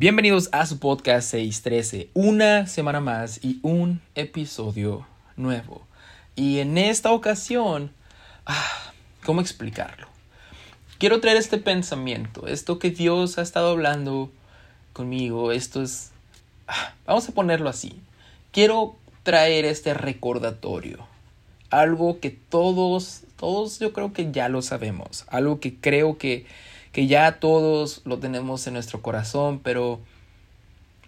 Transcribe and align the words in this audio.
Bienvenidos 0.00 0.48
a 0.52 0.64
su 0.64 0.78
podcast 0.78 1.30
613, 1.30 2.08
una 2.14 2.66
semana 2.66 3.00
más 3.00 3.38
y 3.44 3.60
un 3.60 4.00
episodio 4.14 5.06
nuevo. 5.36 5.86
Y 6.34 6.60
en 6.60 6.78
esta 6.78 7.12
ocasión, 7.12 7.92
ah, 8.46 8.92
¿cómo 9.26 9.42
explicarlo? 9.42 10.06
Quiero 10.96 11.20
traer 11.20 11.36
este 11.36 11.58
pensamiento, 11.58 12.46
esto 12.46 12.78
que 12.78 12.88
Dios 12.88 13.36
ha 13.36 13.42
estado 13.42 13.72
hablando 13.72 14.30
conmigo, 14.94 15.52
esto 15.52 15.82
es, 15.82 16.12
ah, 16.66 16.94
vamos 17.04 17.28
a 17.28 17.32
ponerlo 17.32 17.68
así. 17.68 18.00
Quiero 18.52 18.96
traer 19.22 19.66
este 19.66 19.92
recordatorio, 19.92 21.06
algo 21.68 22.20
que 22.20 22.30
todos, 22.30 23.24
todos 23.36 23.78
yo 23.80 23.92
creo 23.92 24.14
que 24.14 24.32
ya 24.32 24.48
lo 24.48 24.62
sabemos, 24.62 25.26
algo 25.28 25.60
que 25.60 25.74
creo 25.74 26.16
que 26.16 26.46
que 26.92 27.06
ya 27.06 27.38
todos 27.38 28.02
lo 28.04 28.18
tenemos 28.18 28.66
en 28.66 28.74
nuestro 28.74 29.02
corazón, 29.02 29.60
pero, 29.62 30.00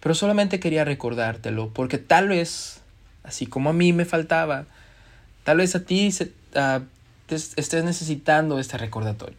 pero 0.01 0.15
solamente 0.15 0.59
quería 0.59 0.85
recordártelo, 0.85 1.69
porque 1.69 1.97
tal 1.97 2.29
vez, 2.29 2.81
así 3.23 3.45
como 3.45 3.69
a 3.69 3.73
mí 3.73 3.93
me 3.93 4.05
faltaba, 4.05 4.65
tal 5.43 5.57
vez 5.57 5.75
a 5.75 5.83
ti 5.83 6.11
se, 6.11 6.31
estés 7.29 7.83
necesitando 7.83 8.59
este 8.59 8.77
recordatorio. 8.77 9.37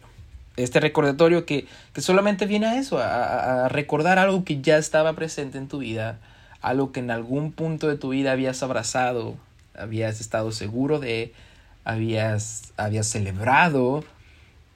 Este 0.57 0.79
recordatorio 0.79 1.45
que, 1.45 1.67
que 1.93 2.01
solamente 2.01 2.45
viene 2.45 2.67
a 2.67 2.77
eso, 2.77 2.97
a, 2.99 3.65
a 3.65 3.69
recordar 3.69 4.19
algo 4.19 4.45
que 4.45 4.61
ya 4.61 4.77
estaba 4.77 5.13
presente 5.13 5.57
en 5.57 5.67
tu 5.67 5.79
vida, 5.79 6.19
algo 6.61 6.91
que 6.91 7.01
en 7.01 7.11
algún 7.11 7.51
punto 7.51 7.87
de 7.87 7.97
tu 7.97 8.09
vida 8.09 8.31
habías 8.31 8.63
abrazado, 8.63 9.35
habías 9.77 10.21
estado 10.21 10.51
seguro 10.51 10.99
de, 10.99 11.33
habías, 11.85 12.73
habías 12.77 13.07
celebrado, 13.07 14.03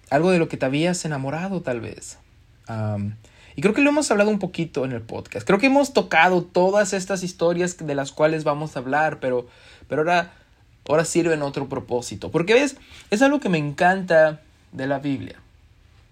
algo 0.10 0.32
de 0.32 0.40
lo 0.40 0.50
que 0.50 0.58
te 0.58 0.66
habías 0.66 1.06
enamorado 1.06 1.62
tal 1.62 1.82
vez. 1.82 2.18
y 3.56 3.62
creo 3.62 3.74
que 3.74 3.82
lo 3.82 3.90
hemos 3.90 4.10
hablado 4.12 4.30
un 4.30 4.40
poquito 4.40 4.86
en 4.86 4.92
el 4.92 5.02
podcast. 5.02 5.46
Creo 5.46 5.60
que 5.60 5.68
hemos 5.68 5.94
tocado 5.94 6.44
todas 6.44 6.94
estas 6.94 7.24
historias 7.24 7.78
de 7.78 7.96
las 7.96 8.12
cuales 8.12 8.44
vamos 8.44 8.76
a 8.76 8.80
hablar, 8.80 9.20
pero, 9.20 9.48
pero 9.88 10.02
ahora, 10.02 10.34
ahora 10.88 11.06
sirven 11.06 11.42
otro 11.42 11.68
propósito. 11.68 12.32
Porque 12.32 12.54
ves, 12.54 12.78
es 13.10 13.22
algo 13.22 13.40
que 13.40 13.50
me 13.50 13.58
encanta 13.58 14.42
de 14.72 14.88
la 14.88 15.00
Biblia. 15.00 15.40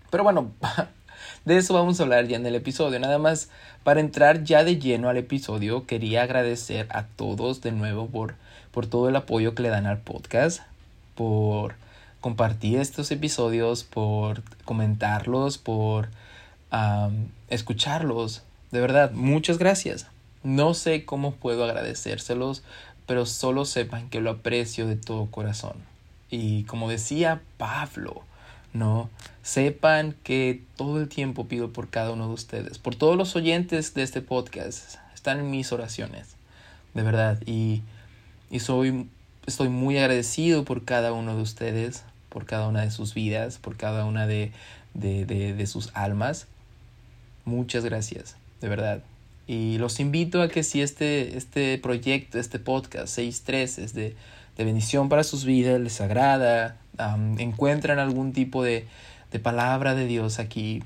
Pero 0.09 0.23
bueno, 0.23 0.51
de 1.45 1.57
eso 1.57 1.73
vamos 1.73 1.99
a 1.99 2.03
hablar 2.03 2.27
ya 2.27 2.37
en 2.37 2.45
el 2.45 2.55
episodio. 2.55 2.99
Nada 2.99 3.17
más 3.17 3.49
para 3.83 4.01
entrar 4.01 4.43
ya 4.43 4.63
de 4.63 4.77
lleno 4.77 5.09
al 5.09 5.17
episodio, 5.17 5.85
quería 5.85 6.23
agradecer 6.23 6.87
a 6.89 7.03
todos 7.03 7.61
de 7.61 7.71
nuevo 7.71 8.07
por, 8.07 8.35
por 8.71 8.87
todo 8.87 9.07
el 9.07 9.15
apoyo 9.15 9.55
que 9.55 9.63
le 9.63 9.69
dan 9.69 9.85
al 9.85 9.99
podcast, 9.99 10.61
por 11.15 11.75
compartir 12.27 12.79
estos 12.79 13.09
episodios, 13.11 13.85
por 13.85 14.43
comentarlos, 14.65 15.57
por 15.57 16.09
escucharlos. 17.47 18.43
De 18.69 18.81
verdad, 18.81 19.11
muchas 19.13 19.57
gracias. 19.57 20.07
No 20.43 20.73
sé 20.73 21.05
cómo 21.05 21.35
puedo 21.35 21.63
agradecérselos, 21.63 22.63
pero 23.05 23.25
solo 23.25 23.63
sepan 23.63 24.09
que 24.09 24.19
lo 24.19 24.31
aprecio 24.31 24.87
de 24.87 24.97
todo 24.97 25.31
corazón. 25.31 25.77
Y 26.29 26.63
como 26.63 26.89
decía 26.89 27.39
Pablo, 27.57 28.23
¿no? 28.73 29.09
Sepan 29.41 30.13
que 30.25 30.61
todo 30.75 30.99
el 30.99 31.07
tiempo 31.07 31.47
pido 31.47 31.71
por 31.71 31.89
cada 31.89 32.11
uno 32.11 32.27
de 32.27 32.33
ustedes, 32.33 32.77
por 32.77 32.95
todos 32.95 33.15
los 33.15 33.37
oyentes 33.37 33.93
de 33.93 34.03
este 34.03 34.19
podcast. 34.19 34.97
Están 35.13 35.39
en 35.39 35.49
mis 35.49 35.71
oraciones, 35.71 36.35
de 36.93 37.03
verdad. 37.03 37.39
Y, 37.45 37.83
y 38.51 38.59
soy 38.59 39.07
estoy 39.47 39.69
muy 39.69 39.97
agradecido 39.97 40.65
por 40.65 40.83
cada 40.83 41.13
uno 41.13 41.35
de 41.35 41.41
ustedes, 41.41 42.03
por 42.37 42.45
cada 42.45 42.67
una 42.67 42.81
de 42.81 42.91
sus 42.91 43.15
vidas, 43.15 43.57
por 43.57 43.77
cada 43.77 44.05
una 44.05 44.27
de, 44.27 44.51
de, 44.93 45.25
de, 45.25 45.65
sus 45.65 45.89
almas. 45.95 46.45
Muchas 47.45 47.83
gracias, 47.83 48.35
de 48.61 48.69
verdad. 48.69 49.01
Y 49.47 49.79
los 49.79 49.99
invito 49.99 50.43
a 50.43 50.47
que 50.47 50.61
si 50.61 50.83
este, 50.83 51.35
este 51.35 51.79
proyecto, 51.79 52.37
este 52.37 52.59
podcast 52.59 53.17
6.3 53.17 53.79
es 53.79 53.93
de, 53.95 54.15
de 54.55 54.63
bendición 54.63 55.09
para 55.09 55.23
sus 55.23 55.45
vidas, 55.45 55.81
les 55.81 55.99
agrada, 55.99 56.77
encuentran 57.39 57.97
algún 57.97 58.33
tipo 58.33 58.63
de, 58.63 58.85
de 59.31 59.39
palabra 59.39 59.95
de 59.95 60.05
Dios 60.05 60.37
aquí, 60.37 60.83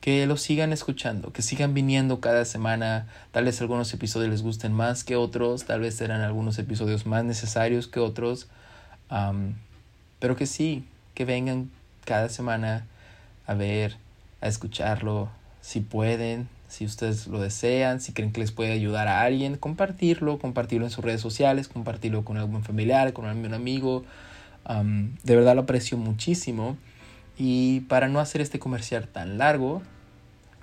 que 0.00 0.28
lo 0.28 0.36
sigan 0.36 0.72
escuchando, 0.72 1.32
que 1.32 1.42
sigan 1.42 1.74
viniendo 1.74 2.20
cada 2.20 2.44
semana. 2.44 3.08
Tal 3.32 3.46
vez 3.46 3.60
algunos 3.60 3.92
episodios 3.94 4.30
les 4.30 4.42
gusten 4.42 4.72
más 4.72 5.02
que 5.02 5.16
otros, 5.16 5.64
tal 5.64 5.80
vez 5.80 5.96
serán 5.96 6.20
algunos 6.20 6.56
episodios 6.60 7.04
más 7.04 7.24
necesarios 7.24 7.88
que 7.88 7.98
otros, 7.98 8.46
pero 10.20 10.36
que 10.36 10.46
sí, 10.46 10.84
que 11.14 11.24
vengan 11.24 11.70
cada 12.04 12.28
semana 12.28 12.86
a 13.46 13.54
ver, 13.54 13.96
a 14.40 14.46
escucharlo, 14.46 15.28
si 15.60 15.80
pueden, 15.80 16.48
si 16.68 16.84
ustedes 16.84 17.26
lo 17.26 17.40
desean, 17.40 18.00
si 18.00 18.12
creen 18.12 18.32
que 18.32 18.40
les 18.40 18.52
puede 18.52 18.72
ayudar 18.72 19.08
a 19.08 19.22
alguien, 19.22 19.56
compartirlo, 19.56 20.38
compartirlo 20.38 20.86
en 20.86 20.92
sus 20.92 21.04
redes 21.04 21.20
sociales, 21.20 21.66
compartirlo 21.66 22.24
con 22.24 22.36
algún 22.36 22.62
familiar, 22.62 23.12
con 23.12 23.26
algún 23.26 23.52
amigo. 23.54 24.04
de 24.68 25.36
verdad 25.36 25.56
lo 25.56 25.62
aprecio 25.62 25.98
muchísimo. 25.98 26.76
Y 27.36 27.80
para 27.80 28.08
no 28.08 28.20
hacer 28.20 28.40
este 28.40 28.58
comercial 28.58 29.08
tan 29.08 29.36
largo, 29.36 29.82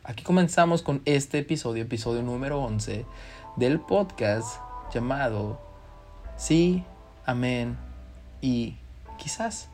aquí 0.03 0.23
comenzamos 0.23 0.81
con 0.81 1.01
este 1.05 1.39
episodio, 1.39 1.83
episodio 1.83 2.21
número 2.21 2.61
11 2.61 3.05
del 3.57 3.79
podcast 3.79 4.61
llamado 4.93 5.59
Sí, 6.37 6.83
Amén 7.25 7.75
y 8.41 8.75
quizás. 9.17 9.69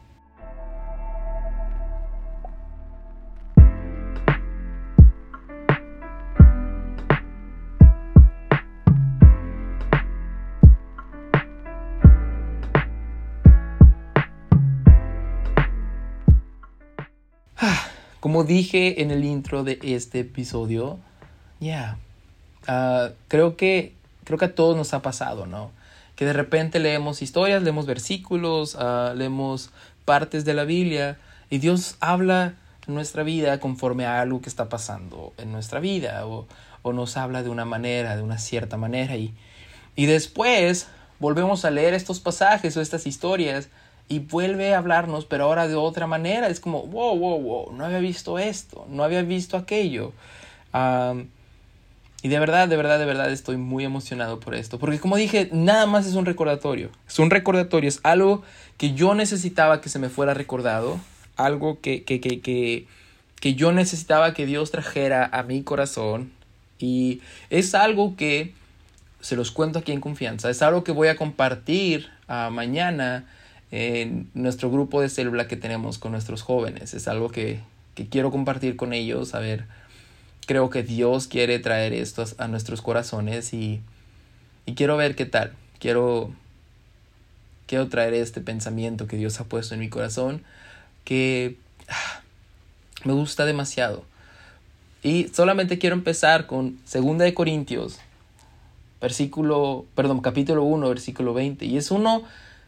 Como 18.19 18.45
dije 18.45 19.01
en 19.01 19.11
el 19.11 19.25
intro 19.25 19.65
de 19.65 19.77
este 19.83 20.21
episodio, 20.21 20.97
ya, 21.59 21.97
ah, 22.67 23.09
creo 23.27 23.57
que 23.57 23.93
creo 24.23 24.39
que 24.39 24.45
a 24.45 24.55
todos 24.55 24.77
nos 24.77 24.93
ha 24.93 25.01
pasado, 25.01 25.45
¿no? 25.45 25.71
Que 26.15 26.25
de 26.25 26.33
repente 26.33 26.79
leemos 26.79 27.21
historias, 27.21 27.63
leemos 27.63 27.85
versículos, 27.85 28.75
uh, 28.75 29.15
leemos 29.15 29.71
partes 30.05 30.45
de 30.45 30.53
la 30.53 30.63
Biblia 30.63 31.17
y 31.49 31.57
Dios 31.57 31.97
habla 31.99 32.55
en 32.87 32.93
nuestra 32.93 33.23
vida 33.23 33.59
conforme 33.59 34.05
a 34.05 34.21
algo 34.21 34.41
que 34.41 34.49
está 34.49 34.69
pasando 34.69 35.33
en 35.37 35.51
nuestra 35.51 35.79
vida 35.79 36.25
o, 36.27 36.47
o 36.81 36.93
nos 36.93 37.17
habla 37.17 37.43
de 37.43 37.49
una 37.49 37.65
manera, 37.65 38.15
de 38.15 38.21
una 38.21 38.37
cierta 38.37 38.77
manera 38.77 39.15
y, 39.15 39.33
y 39.95 40.05
después 40.05 40.87
volvemos 41.19 41.65
a 41.65 41.71
leer 41.71 41.93
estos 41.93 42.19
pasajes 42.19 42.75
o 42.75 42.81
estas 42.81 43.07
historias 43.07 43.69
y 44.09 44.19
vuelve 44.19 44.73
a 44.73 44.77
hablarnos, 44.77 45.25
pero 45.25 45.45
ahora 45.45 45.67
de 45.67 45.75
otra 45.75 46.07
manera. 46.07 46.47
Es 46.47 46.59
como, 46.59 46.83
wow, 46.83 47.17
wow, 47.17 47.41
wow, 47.41 47.73
no 47.73 47.85
había 47.85 47.99
visto 47.99 48.37
esto, 48.37 48.85
no 48.89 49.03
había 49.03 49.21
visto 49.21 49.57
aquello. 49.57 50.11
Y 52.23 52.29
de 52.29 52.39
verdad, 52.39 52.69
de 52.69 52.77
verdad, 52.77 52.99
de 52.99 53.05
verdad 53.05 53.29
estoy 53.29 53.57
muy 53.57 53.83
emocionado 53.83 54.39
por 54.39 54.55
esto. 54.55 54.79
Porque 54.79 54.97
como 54.97 55.17
dije, 55.17 55.49
nada 55.51 55.85
más 55.85 56.07
es 56.07 56.15
un 56.15 56.25
recordatorio. 56.25 56.89
Es 57.05 57.19
un 57.19 57.29
recordatorio, 57.29 57.89
es 57.89 57.99
algo 58.03 58.43
que 58.77 58.93
yo 58.93 59.13
necesitaba 59.13 59.81
que 59.81 59.89
se 59.89 59.99
me 59.99 60.07
fuera 60.07 60.33
recordado. 60.33 61.01
Algo 61.35 61.81
que, 61.81 62.03
que, 62.05 62.21
que, 62.21 62.39
que, 62.39 62.87
que 63.41 63.55
yo 63.55 63.73
necesitaba 63.73 64.33
que 64.33 64.45
Dios 64.45 64.71
trajera 64.71 65.29
a 65.33 65.43
mi 65.43 65.63
corazón. 65.63 66.31
Y 66.79 67.19
es 67.49 67.75
algo 67.75 68.15
que 68.15 68.53
se 69.19 69.35
los 69.35 69.51
cuento 69.51 69.79
aquí 69.79 69.91
en 69.91 69.99
confianza. 69.99 70.49
Es 70.49 70.61
algo 70.61 70.85
que 70.85 70.93
voy 70.93 71.09
a 71.09 71.17
compartir 71.17 72.07
uh, 72.29 72.49
mañana 72.49 73.25
en 73.69 74.29
nuestro 74.33 74.71
grupo 74.71 75.01
de 75.01 75.09
célula 75.09 75.49
que 75.49 75.57
tenemos 75.57 75.97
con 75.97 76.13
nuestros 76.13 76.41
jóvenes. 76.41 76.93
Es 76.93 77.09
algo 77.09 77.29
que, 77.29 77.59
que 77.95 78.07
quiero 78.07 78.31
compartir 78.31 78.77
con 78.77 78.93
ellos. 78.93 79.35
A 79.35 79.39
ver, 79.39 79.65
creo 80.45 80.69
que 80.69 80.83
Dios 80.83 81.27
quiere 81.27 81.59
traer 81.59 81.93
esto 81.93 82.23
a 82.37 82.47
nuestros 82.47 82.81
corazones 82.81 83.53
y, 83.53 83.81
y 84.65 84.75
quiero 84.75 84.97
ver 84.97 85.15
qué 85.15 85.25
tal. 85.25 85.53
Quiero, 85.79 86.31
quiero 87.67 87.87
traer 87.89 88.13
este 88.13 88.41
pensamiento 88.41 89.07
que 89.07 89.17
Dios 89.17 89.39
ha 89.39 89.45
puesto 89.45 89.73
en 89.73 89.79
mi 89.79 89.89
corazón 89.89 90.43
que 91.03 91.57
ah, 91.89 92.21
me 93.03 93.13
gusta 93.13 93.45
demasiado. 93.45 94.03
Y 95.03 95.27
solamente 95.33 95.79
quiero 95.79 95.95
empezar 95.95 96.47
con 96.47 96.79
2 96.91 97.17
de 97.17 97.33
Corintios, 97.33 97.99
versículo, 99.01 99.85
perdón, 99.95 100.21
capítulo 100.21 100.63
1, 100.63 100.87
versículo 100.87 101.33
20. 101.33 101.65
Y 101.65 101.77
es 101.77 101.91
uno 101.91 102.23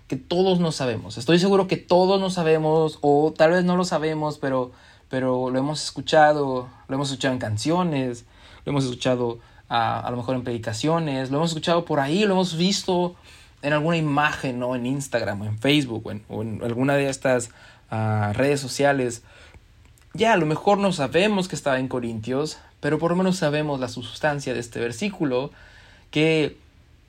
que 0.10 0.18
todos 0.18 0.60
no 0.60 0.74
sabemos. 0.74 1.18
Estoy 1.18 1.40
seguro 1.40 1.68
que 1.68 1.78
todos 1.78 2.20
no 2.20 2.30
sabemos 2.30 3.00
o 3.02 3.34
tal 3.36 3.52
vez 3.52 3.64
no 3.64 3.78
lo 3.78 3.86
sabemos, 3.86 4.38
pero, 4.38 4.74
pero 5.10 5.50
lo 5.50 5.60
hemos 5.60 5.84
escuchado, 5.84 6.68
lo 6.88 6.96
hemos 6.96 7.10
escuchado 7.10 7.34
en 7.34 7.40
canciones, 7.40 8.26
lo 8.66 8.72
hemos 8.72 8.86
escuchado 8.86 9.40
a, 9.70 10.08
lo 10.10 10.18
mejor 10.18 10.36
en 10.36 10.44
predicaciones, 10.44 11.32
lo 11.32 11.38
hemos 11.38 11.52
escuchado 11.52 11.86
por 11.86 12.00
ahí, 12.00 12.26
lo 12.26 12.34
hemos 12.34 12.58
visto 12.58 13.16
en 13.62 13.74
alguna 13.74 13.98
imagen, 13.98 14.60
¿no? 14.60 14.76
En 14.76 14.86
Instagram 14.86 15.42
o 15.42 15.46
en 15.46 15.58
Facebook 15.58 16.06
o 16.30 16.42
en, 16.42 16.62
alguna 16.64 16.96
de 16.96 17.10
estas 17.10 17.50
ah, 17.90 18.32
redes 18.36 18.60
sociales. 18.60 19.24
Ya, 20.14 20.34
a 20.34 20.38
lo 20.38 20.46
mejor 20.46 20.78
no 20.78 20.92
sabemos 20.92 21.48
que 21.48 21.56
estaba 21.56 21.80
en 21.80 21.88
Corintios, 21.88 22.58
pero 22.80 23.00
por 23.00 23.12
lo 23.12 23.18
menos 23.18 23.38
sabemos 23.38 23.80
la 23.80 23.88
sustancia 23.88 24.54
de 24.54 24.60
este 24.60 24.80
versículo, 24.80 25.52
que 26.12 26.58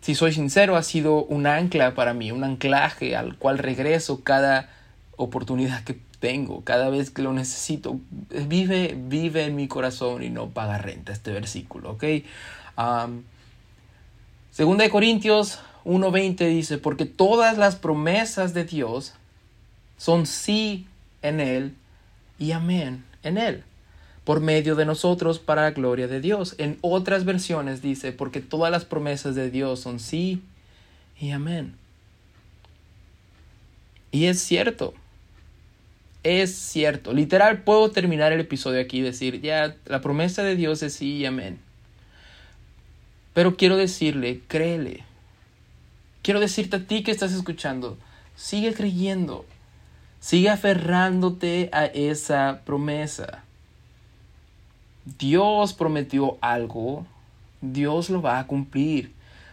si 0.00 0.14
soy 0.14 0.32
sincero 0.32 0.76
ha 0.76 0.82
sido 0.82 1.24
un 1.24 1.46
ancla 1.46 1.94
para 1.94 2.14
mí, 2.14 2.32
un 2.32 2.44
anclaje 2.44 3.16
al 3.16 3.36
cual 3.36 3.58
regreso 3.58 4.22
cada 4.22 4.70
oportunidad 5.16 5.82
que 5.84 5.98
cada 6.64 6.90
vez 6.90 7.10
que 7.10 7.22
lo 7.22 7.32
necesito. 7.32 8.00
Vive, 8.46 8.96
vive 8.96 9.44
en 9.44 9.56
mi 9.56 9.68
corazón 9.68 10.22
y 10.22 10.30
no 10.30 10.50
paga 10.50 10.78
renta 10.78 11.12
este 11.12 11.32
versículo, 11.32 11.92
¿ok? 11.92 12.04
segunda 14.50 14.84
de 14.84 14.90
Corintios 14.90 15.60
1.20 15.84 16.48
dice, 16.48 16.78
porque 16.78 17.06
todas 17.06 17.58
las 17.58 17.76
promesas 17.76 18.52
de 18.54 18.64
Dios 18.64 19.14
son 19.96 20.26
sí 20.26 20.86
en 21.22 21.40
Él 21.40 21.74
y 22.38 22.52
amén 22.52 23.04
en 23.22 23.38
Él, 23.38 23.62
por 24.24 24.40
medio 24.40 24.74
de 24.74 24.84
nosotros 24.84 25.38
para 25.38 25.62
la 25.62 25.70
gloria 25.70 26.08
de 26.08 26.20
Dios. 26.20 26.54
En 26.58 26.78
otras 26.80 27.24
versiones 27.24 27.82
dice, 27.82 28.12
porque 28.12 28.40
todas 28.40 28.70
las 28.70 28.84
promesas 28.84 29.34
de 29.34 29.50
Dios 29.50 29.80
son 29.80 30.00
sí 30.00 30.42
y 31.18 31.30
amén. 31.30 31.76
Y 34.10 34.26
es 34.26 34.40
cierto, 34.40 34.94
es 36.26 36.54
cierto. 36.54 37.12
Literal, 37.12 37.62
puedo 37.62 37.90
terminar 37.90 38.32
el 38.32 38.40
episodio 38.40 38.80
aquí 38.80 38.98
y 38.98 39.02
decir, 39.02 39.40
ya, 39.40 39.76
la 39.86 40.00
promesa 40.00 40.42
de 40.42 40.56
Dios 40.56 40.82
es 40.82 40.94
sí 40.94 41.18
y 41.18 41.26
amén. 41.26 41.58
Pero 43.32 43.56
quiero 43.56 43.76
decirle, 43.76 44.40
créele. 44.48 45.04
Quiero 46.22 46.40
decirte 46.40 46.76
a 46.76 46.86
ti 46.86 47.02
que 47.02 47.12
estás 47.12 47.32
escuchando, 47.32 47.98
sigue 48.34 48.74
creyendo. 48.74 49.46
Sigue 50.20 50.50
aferrándote 50.50 51.70
a 51.72 51.84
esa 51.84 52.62
promesa. 52.64 53.44
Dios 55.04 55.72
prometió 55.72 56.36
algo, 56.40 57.06
Dios 57.60 58.10
lo 58.10 58.22
va 58.22 58.40
a 58.40 58.46
cumplir. 58.48 59.12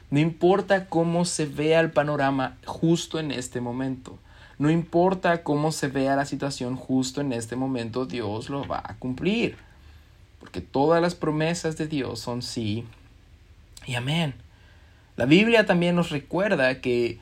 No 0.10 0.20
importa 0.20 0.88
cómo 0.88 1.26
se 1.26 1.46
vea 1.46 1.80
el 1.80 1.92
panorama 1.92 2.58
justo 2.66 3.20
en 3.20 3.32
este 3.32 3.62
momento. 3.62 4.18
No 4.60 4.70
importa 4.70 5.44
cómo 5.44 5.72
se 5.72 5.88
vea 5.88 6.16
la 6.16 6.26
situación 6.26 6.76
justo 6.76 7.22
en 7.22 7.34
este 7.34 7.56
momento, 7.56 8.06
Dios 8.06 8.50
lo 8.50 8.66
va 8.68 8.82
a 8.84 8.96
cumplir. 8.96 9.58
Porque 10.40 10.62
todas 10.62 11.02
las 11.02 11.16
promesas 11.16 11.78
de 11.78 11.88
Dios 11.88 12.20
son 12.20 12.42
sí 12.42 12.86
y 13.86 13.96
amén. 13.96 14.34
La 15.16 15.26
Biblia 15.26 15.66
también 15.66 15.96
nos 15.96 16.10
recuerda 16.10 16.82
que 16.82 17.20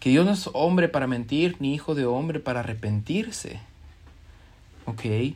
que 0.00 0.10
Dios 0.10 0.26
no 0.26 0.32
es 0.32 0.48
hombre 0.52 0.88
para 0.88 1.06
mentir, 1.06 1.56
ni 1.58 1.74
hijo 1.74 1.94
de 1.94 2.06
hombre 2.06 2.40
para 2.40 2.60
arrepentirse. 2.60 3.60
¿Ok? 4.84 5.34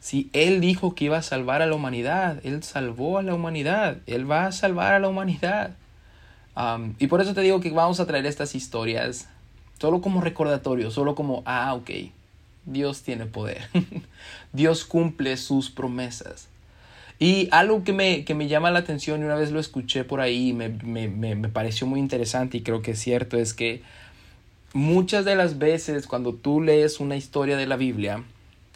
Si 0.00 0.30
Él 0.32 0.60
dijo 0.60 0.94
que 0.94 1.04
iba 1.04 1.18
a 1.18 1.22
salvar 1.22 1.62
a 1.62 1.66
la 1.66 1.74
humanidad, 1.74 2.40
Él 2.44 2.62
salvó 2.62 3.18
a 3.18 3.22
la 3.22 3.34
humanidad, 3.34 3.98
Él 4.06 4.28
va 4.28 4.46
a 4.46 4.52
salvar 4.52 4.94
a 4.94 4.98
la 4.98 5.08
humanidad. 5.08 5.76
y 6.98 7.06
por 7.06 7.20
eso 7.20 7.34
te 7.34 7.40
digo 7.42 7.60
que 7.60 7.70
vamos 7.70 8.00
a 8.00 8.06
traer 8.06 8.26
estas 8.26 8.54
historias 8.54 9.28
solo 9.82 10.00
como 10.00 10.20
recordatorio, 10.20 10.92
solo 10.92 11.16
como, 11.16 11.42
ah, 11.44 11.74
ok, 11.74 11.90
Dios 12.66 13.02
tiene 13.02 13.26
poder. 13.26 13.66
Dios 14.52 14.84
cumple 14.84 15.36
sus 15.36 15.70
promesas. 15.70 16.46
Y 17.18 17.48
algo 17.50 17.82
que 17.82 17.92
me, 17.92 18.24
que 18.24 18.36
me 18.36 18.46
llama 18.46 18.70
la 18.70 18.78
atención, 18.78 19.20
y 19.20 19.24
una 19.24 19.34
vez 19.34 19.50
lo 19.50 19.58
escuché 19.58 20.04
por 20.04 20.20
ahí, 20.20 20.52
me, 20.52 20.68
me, 20.68 21.08
me, 21.08 21.48
pareció 21.48 21.88
muy 21.88 21.98
interesante 21.98 22.58
y 22.58 22.62
creo 22.62 22.80
que 22.80 22.92
es 22.92 23.00
cierto, 23.00 23.36
es 23.36 23.54
que 23.54 23.82
muchas 24.72 25.24
de 25.24 25.34
las 25.34 25.58
veces 25.58 26.06
cuando 26.06 26.32
tú 26.32 26.60
lees 26.60 27.00
una 27.00 27.16
historia 27.16 27.56
de 27.56 27.66
la 27.66 27.74
Biblia, 27.74 28.22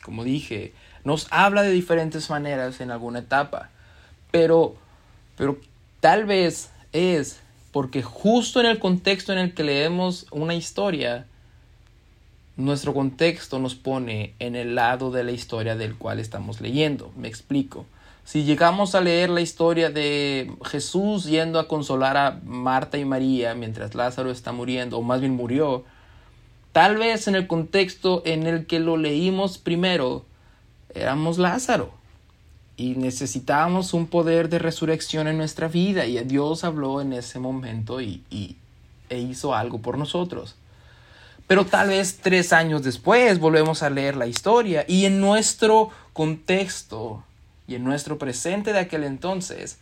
como 0.02 0.24
dije, 0.24 0.72
nos 1.04 1.28
habla 1.30 1.62
de 1.62 1.70
diferentes 1.70 2.30
maneras 2.30 2.80
en 2.80 2.90
alguna 2.90 3.20
etapa, 3.20 3.70
pero, 4.32 4.74
pero 5.36 5.56
tal 6.00 6.24
vez 6.24 6.70
es 6.92 7.38
porque 7.76 8.02
justo 8.02 8.58
en 8.58 8.64
el 8.64 8.78
contexto 8.78 9.34
en 9.34 9.38
el 9.38 9.52
que 9.52 9.62
leemos 9.62 10.26
una 10.30 10.54
historia, 10.54 11.26
nuestro 12.56 12.94
contexto 12.94 13.58
nos 13.58 13.74
pone 13.74 14.32
en 14.38 14.56
el 14.56 14.74
lado 14.74 15.10
de 15.10 15.22
la 15.22 15.32
historia 15.32 15.76
del 15.76 15.94
cual 15.94 16.18
estamos 16.18 16.62
leyendo. 16.62 17.12
Me 17.18 17.28
explico. 17.28 17.84
Si 18.24 18.44
llegamos 18.44 18.94
a 18.94 19.02
leer 19.02 19.28
la 19.28 19.42
historia 19.42 19.90
de 19.90 20.50
Jesús 20.64 21.26
yendo 21.26 21.58
a 21.58 21.68
consolar 21.68 22.16
a 22.16 22.40
Marta 22.46 22.96
y 22.96 23.04
María 23.04 23.54
mientras 23.54 23.94
Lázaro 23.94 24.30
está 24.30 24.52
muriendo, 24.52 24.96
o 24.96 25.02
más 25.02 25.20
bien 25.20 25.34
murió, 25.34 25.84
tal 26.72 26.96
vez 26.96 27.28
en 27.28 27.34
el 27.34 27.46
contexto 27.46 28.22
en 28.24 28.46
el 28.46 28.64
que 28.64 28.80
lo 28.80 28.96
leímos 28.96 29.58
primero, 29.58 30.24
éramos 30.94 31.36
Lázaro 31.36 31.92
y 32.76 32.94
necesitábamos 32.96 33.94
un 33.94 34.06
poder 34.06 34.48
de 34.48 34.58
resurrección 34.58 35.28
en 35.28 35.38
nuestra 35.38 35.68
vida 35.68 36.06
y 36.06 36.18
Dios 36.24 36.64
habló 36.64 37.00
en 37.00 37.12
ese 37.12 37.38
momento 37.38 38.00
y, 38.00 38.22
y 38.30 38.56
e 39.08 39.18
hizo 39.18 39.54
algo 39.54 39.78
por 39.78 39.98
nosotros. 39.98 40.56
Pero 41.46 41.64
tal 41.64 41.88
vez 41.88 42.18
tres 42.20 42.52
años 42.52 42.82
después 42.82 43.38
volvemos 43.38 43.82
a 43.82 43.90
leer 43.90 44.16
la 44.16 44.26
historia 44.26 44.84
y 44.88 45.04
en 45.04 45.20
nuestro 45.20 45.90
contexto 46.12 47.22
y 47.68 47.76
en 47.76 47.84
nuestro 47.84 48.18
presente 48.18 48.72
de 48.72 48.80
aquel 48.80 49.04
entonces, 49.04 49.78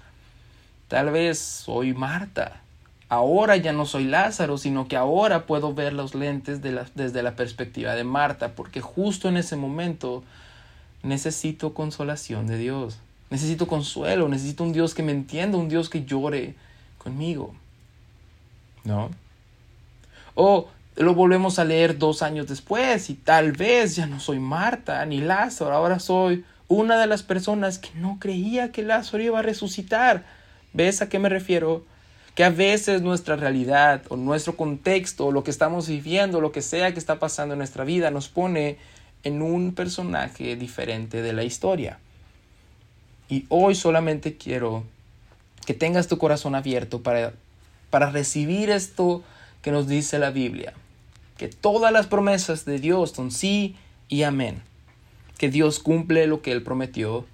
tal 0.89 1.11
vez 1.11 1.39
soy 1.39 1.95
Marta. 1.95 2.61
Ahora 3.09 3.57
ya 3.57 3.73
no 3.73 3.87
soy 3.87 4.05
Lázaro, 4.05 4.59
sino 4.59 4.89
que 4.89 4.97
ahora 4.97 5.47
puedo 5.47 5.75
ver 5.75 5.93
los 5.93 6.15
lentes 6.15 6.61
desde 6.63 7.23
la 7.23 7.37
perspectiva 7.37 7.95
de 7.95 8.05
Marta, 8.05 8.55
porque 8.55 8.81
justo 8.81 9.29
en 9.29 9.37
ese 9.37 9.57
momento 9.57 10.25
necesito 11.05 11.75
consolación 11.75 12.47
de 12.47 12.59
Dios. 12.59 12.99
Necesito 13.31 13.69
consuelo, 13.69 14.29
necesito 14.29 14.65
un 14.65 14.73
Dios 14.73 14.95
que 14.95 15.03
me 15.03 15.13
entienda, 15.13 15.59
un 15.59 15.69
Dios 15.69 15.89
que 15.89 16.05
llore 16.05 16.55
conmigo. 16.99 17.55
¿No? 18.83 19.11
O 20.35 20.69
lo 20.97 21.15
volvemos 21.15 21.59
a 21.59 21.65
leer 21.65 21.99
dos 21.99 22.23
años 22.23 22.49
después 22.49 23.11
y 23.11 23.15
tal 23.15 23.53
vez 23.53 23.97
ya 23.97 24.07
no 24.07 24.21
soy 24.21 24.39
Marta 24.39 25.05
ni 25.07 25.21
Lázaro, 25.21 25.73
ahora 25.73 25.99
soy 25.99 26.45
una 26.69 26.99
de 26.99 27.07
las 27.07 27.23
personas 27.23 27.79
que 27.79 27.91
no 27.95 28.19
creía 28.21 28.73
que 28.73 28.83
Lázaro 28.83 29.23
iba 29.23 29.39
a 29.39 29.43
resucitar. 29.43 30.25
¿Ves 30.73 31.03
a 31.03 31.09
qué 31.09 31.19
me 31.19 31.29
refiero? 31.29 31.85
Que 32.35 32.45
a 32.45 32.51
veces 32.51 33.03
nuestra 33.03 33.37
realidad 33.37 34.03
o 34.09 34.17
nuestro 34.17 34.57
contexto, 34.57 35.27
o 35.27 35.33
lo 35.33 35.45
que 35.45 35.51
estamos 35.51 35.89
viviendo, 35.89 36.41
lo 36.41 36.53
que 36.53 36.63
sea 36.63 36.93
que 36.93 36.99
está 36.99 37.19
pasando 37.19 37.55
en 37.55 37.59
nuestra 37.59 37.85
vida, 37.85 38.11
nos 38.11 38.29
pone 38.29 38.79
en 39.25 39.43
un 39.43 39.75
personaje 39.75 40.57
diferente 40.57 41.23
de 41.23 41.33
la 41.33 41.45
historia. 41.45 41.99
Y 43.29 43.47
hoy 43.49 43.75
solamente 43.75 44.37
quiero 44.37 44.85
que 45.67 45.75
tengas 45.75 46.09
tu 46.09 46.19
corazón 46.19 46.55
abierto 46.55 47.03
para, 47.03 47.33
para 47.91 48.11
recibir 48.11 48.71
esto 48.71 49.25
que 49.63 49.73
nos 49.73 49.89
dice 49.89 50.19
la 50.19 50.31
Biblia. 50.31 50.75
Que 51.39 51.49
todas 51.49 51.93
las 51.93 52.07
promesas 52.07 52.65
de 52.65 52.79
Dios 52.79 53.11
son 53.11 53.31
sí 53.31 53.77
y 54.09 54.23
amén 54.23 54.63
que 55.39 55.51
Dios 55.51 55.79
cumple 55.79 56.27
lo 56.27 56.43
que 56.43 56.53
Él 56.53 56.63
prometió, 56.63 57.27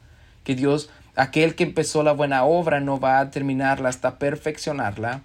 que 0.45 0.55
Dios, 0.55 0.91
aquel 1.17 1.55
que 1.55 1.65
empezó 1.65 2.03
la 2.03 2.13
buena 2.13 2.45
obra, 2.45 2.81
no 2.81 2.99
va 2.99 3.21
a 3.21 3.31
terminarla 3.31 3.89
hasta 3.89 4.19
perfeccionarla, 4.19 5.23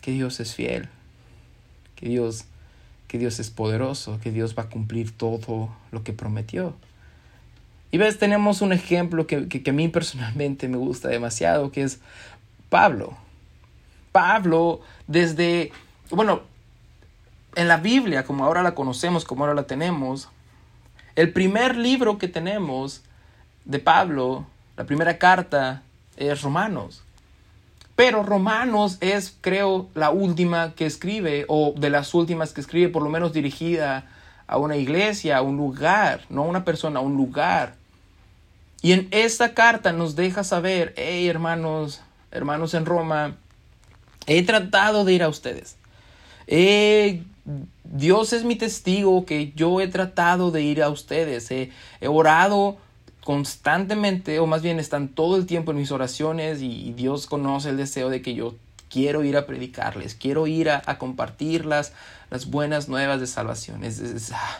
que 0.00 0.12
Dios 0.12 0.40
es 0.40 0.54
fiel, 0.54 0.88
que 1.96 2.08
Dios, 2.08 2.44
que 3.10 3.18
Dios 3.18 3.40
es 3.40 3.50
poderoso, 3.50 4.20
que 4.22 4.30
Dios 4.30 4.54
va 4.56 4.62
a 4.62 4.68
cumplir 4.68 5.10
todo 5.10 5.68
lo 5.90 6.04
que 6.04 6.12
prometió. 6.12 6.76
Y 7.90 7.98
ves, 7.98 8.20
tenemos 8.20 8.62
un 8.62 8.72
ejemplo 8.72 9.26
que, 9.26 9.48
que, 9.48 9.64
que 9.64 9.70
a 9.70 9.72
mí 9.72 9.88
personalmente 9.88 10.68
me 10.68 10.76
gusta 10.76 11.08
demasiado, 11.08 11.72
que 11.72 11.82
es 11.82 11.98
Pablo. 12.68 13.16
Pablo, 14.12 14.80
desde, 15.08 15.72
bueno, 16.10 16.42
en 17.56 17.66
la 17.66 17.78
Biblia, 17.78 18.24
como 18.24 18.44
ahora 18.44 18.62
la 18.62 18.76
conocemos, 18.76 19.24
como 19.24 19.42
ahora 19.42 19.54
la 19.56 19.66
tenemos, 19.66 20.28
el 21.16 21.32
primer 21.32 21.76
libro 21.76 22.16
que 22.16 22.28
tenemos 22.28 23.02
de 23.64 23.80
Pablo, 23.80 24.46
la 24.76 24.84
primera 24.84 25.18
carta, 25.18 25.82
es 26.16 26.42
Romanos. 26.42 27.02
Pero 28.00 28.22
Romanos 28.22 28.96
es, 29.02 29.36
creo, 29.42 29.90
la 29.92 30.08
última 30.08 30.74
que 30.74 30.86
escribe, 30.86 31.44
o 31.48 31.74
de 31.76 31.90
las 31.90 32.14
últimas 32.14 32.54
que 32.54 32.62
escribe, 32.62 32.88
por 32.88 33.02
lo 33.02 33.10
menos 33.10 33.34
dirigida 33.34 34.06
a 34.46 34.56
una 34.56 34.78
iglesia, 34.78 35.36
a 35.36 35.42
un 35.42 35.58
lugar, 35.58 36.22
no 36.30 36.44
a 36.44 36.46
una 36.46 36.64
persona, 36.64 37.00
a 37.00 37.02
un 37.02 37.18
lugar. 37.18 37.74
Y 38.80 38.92
en 38.92 39.08
esta 39.10 39.52
carta 39.52 39.92
nos 39.92 40.16
deja 40.16 40.44
saber, 40.44 40.94
hey 40.96 41.28
hermanos, 41.28 42.00
hermanos 42.30 42.72
en 42.72 42.86
Roma, 42.86 43.36
he 44.26 44.46
tratado 44.46 45.04
de 45.04 45.12
ir 45.12 45.22
a 45.22 45.28
ustedes. 45.28 45.76
He 46.46 47.20
Dios 47.84 48.32
es 48.32 48.44
mi 48.44 48.56
testigo 48.56 49.26
que 49.26 49.52
yo 49.54 49.78
he 49.82 49.88
tratado 49.88 50.50
de 50.50 50.62
ir 50.62 50.82
a 50.82 50.88
ustedes, 50.88 51.50
he, 51.50 51.70
orado 52.06 52.78
constantemente, 53.24 54.38
o 54.38 54.46
más 54.46 54.62
bien 54.62 54.78
están 54.78 55.08
todo 55.08 55.36
el 55.36 55.46
tiempo 55.46 55.72
en 55.72 55.78
mis 55.78 55.92
oraciones 55.92 56.62
y, 56.62 56.92
Dios 56.92 57.26
conoce 57.26 57.70
el 57.70 57.76
deseo 57.76 58.08
de 58.08 58.22
que 58.22 58.34
yo 58.34 58.54
quiero 58.88 59.22
ir 59.24 59.36
a 59.36 59.46
predicarles, 59.46 60.14
quiero 60.14 60.46
ir 60.46 60.70
a, 60.70 60.98
compartir 60.98 61.64
las, 61.64 61.92
buenas 62.48 62.88
nuevas 62.88 63.20
de 63.20 63.26
salvación. 63.26 63.82
Ah, 64.32 64.58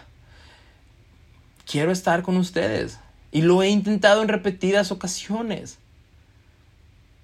quiero 1.67 1.93
estar 1.93 2.23
con 2.23 2.37
ustedes. 2.37 2.99
Y 3.33 3.43
lo 3.43 3.62
he 3.62 3.69
intentado 3.69 4.23
en 4.23 4.29
repetidas 4.29 4.90
ocasiones. 4.90 5.79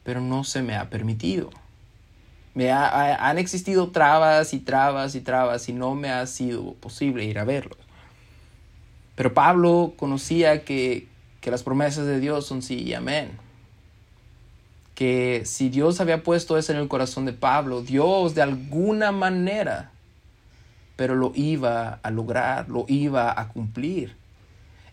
Pero 0.05 0.21
no 0.21 0.45
se 0.45 0.63
me 0.63 0.77
ha 0.77 0.89
permitido. 0.89 1.51
Me 2.55 2.71
han 2.71 3.39
existido 3.39 3.91
trabas 3.91 4.55
y 4.55 4.61
trabas 4.61 5.15
y 5.15 5.21
trabas 5.21 5.69
y 5.69 5.73
no 5.73 5.95
me 5.95 6.11
ha 6.11 6.27
sido 6.27 6.75
posible 6.75 7.25
ir 7.25 7.39
a 7.39 7.45
verlos. 7.45 7.79
Pero 9.17 9.35
Pablo 9.35 9.95
conocía 9.97 10.65
que, 10.65 11.09
que 11.47 11.53
las 11.53 11.63
promesas 11.63 12.07
de 12.07 12.19
Dios 12.19 12.45
son 12.45 12.61
sí 12.61 12.83
y 12.83 12.93
amén. 12.93 13.31
Que 14.97 15.43
si 15.45 15.69
Dios 15.69 16.01
había 16.01 16.25
puesto 16.25 16.59
eso 16.59 16.73
en 16.73 16.79
el 16.79 16.89
corazón 16.89 17.25
de 17.25 17.33
Pablo, 17.33 17.83
Dios 17.83 18.35
de 18.35 18.43
alguna 18.43 19.13
manera, 19.13 19.93
pero 20.97 21.15
lo 21.15 21.31
iba 21.37 22.01
a 22.03 22.11
lograr, 22.11 22.69
lo 22.69 22.85
iba 22.89 23.41
a 23.41 23.47
cumplir. 23.47 24.17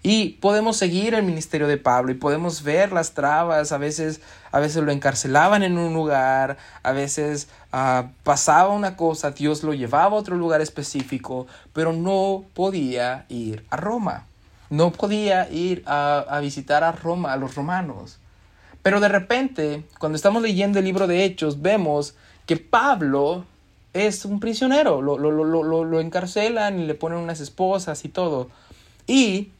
Y 0.03 0.33
podemos 0.41 0.77
seguir 0.77 1.15
el 1.15 1.23
ministerio 1.23 1.67
de 1.67 1.77
Pablo 1.77 2.11
y 2.11 2.15
podemos 2.15 2.61
ver 2.61 2.91
las 2.91 3.15
trabas, 3.15 3.71
a 3.71 3.79
veces, 3.79 4.21
a 4.51 4.59
veces 4.59 4.83
lo 4.83 4.91
encarcelaban 4.91 5.63
en 5.63 5.79
un 5.79 5.95
lugar, 5.95 6.57
a 6.83 6.91
veces 6.91 7.47
ah, 7.71 8.11
pasaba 8.23 8.75
una 8.75 8.95
cosa, 8.95 9.31
Dios 9.31 9.63
lo 9.63 9.73
llevaba 9.73 10.15
a 10.15 10.19
otro 10.19 10.35
lugar 10.35 10.61
específico, 10.61 11.47
pero 11.73 11.93
no 11.93 12.45
podía 12.53 13.25
ir 13.27 13.65
a 13.71 13.77
Roma, 13.77 14.27
no 14.69 14.91
podía 14.91 15.49
ir 15.51 15.83
a, 15.85 16.19
a 16.19 16.39
visitar 16.39 16.83
a 16.83 16.91
Roma, 16.91 17.33
a 17.33 17.37
los 17.37 17.55
romanos. 17.55 18.19
Pero 18.81 18.99
de 18.99 19.07
repente, 19.07 19.83
cuando 19.99 20.15
estamos 20.15 20.41
leyendo 20.41 20.79
el 20.79 20.85
libro 20.85 21.07
de 21.07 21.23
Hechos, 21.23 21.61
vemos 21.61 22.15
que 22.45 22.57
Pablo 22.57 23.45
es 23.93 24.25
un 24.25 24.39
prisionero, 24.39 25.01
lo, 25.01 25.17
lo, 25.17 25.31
lo, 25.31 25.83
lo 25.83 25.99
encarcelan 25.99 26.79
y 26.79 26.85
le 26.85 26.95
ponen 26.95 27.19
unas 27.19 27.39
esposas 27.39 28.03
y 28.05 28.09
todo. 28.09 28.49
Y 29.07 29.51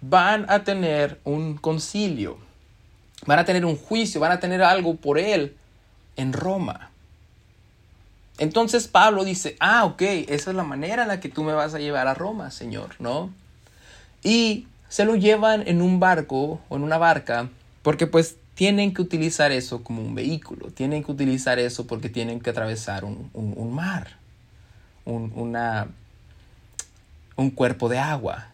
van 0.00 0.46
a 0.48 0.64
tener 0.64 1.20
un 1.24 1.56
concilio, 1.56 2.38
van 3.26 3.38
a 3.38 3.44
tener 3.44 3.64
un 3.64 3.76
juicio, 3.76 4.20
van 4.20 4.32
a 4.32 4.40
tener 4.40 4.62
algo 4.62 4.96
por 4.96 5.18
él 5.18 5.56
en 6.16 6.32
Roma. 6.32 6.90
Entonces 8.38 8.88
Pablo 8.88 9.24
dice, 9.24 9.56
ah, 9.60 9.84
ok, 9.84 10.02
esa 10.02 10.50
es 10.50 10.56
la 10.56 10.64
manera 10.64 11.02
en 11.02 11.08
la 11.08 11.20
que 11.20 11.28
tú 11.28 11.44
me 11.44 11.52
vas 11.52 11.74
a 11.74 11.78
llevar 11.78 12.08
a 12.08 12.14
Roma, 12.14 12.50
Señor, 12.50 12.96
¿no? 12.98 13.30
Y 14.24 14.66
se 14.88 15.04
lo 15.04 15.14
llevan 15.14 15.62
en 15.68 15.82
un 15.82 16.00
barco 16.00 16.60
o 16.68 16.76
en 16.76 16.82
una 16.82 16.98
barca, 16.98 17.50
porque 17.82 18.06
pues 18.06 18.36
tienen 18.54 18.94
que 18.94 19.02
utilizar 19.02 19.52
eso 19.52 19.84
como 19.84 20.02
un 20.02 20.14
vehículo, 20.14 20.68
tienen 20.68 21.04
que 21.04 21.12
utilizar 21.12 21.58
eso 21.58 21.86
porque 21.86 22.08
tienen 22.08 22.40
que 22.40 22.50
atravesar 22.50 23.04
un, 23.04 23.74
mar, 23.74 24.16
un, 25.04 25.30
una, 25.34 25.88
un 27.36 27.50
cuerpo 27.50 27.88
de 27.88 27.98
agua. 27.98 28.46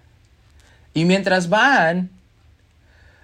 Y 0.92 1.04
mientras 1.04 1.48
van, 1.48 2.10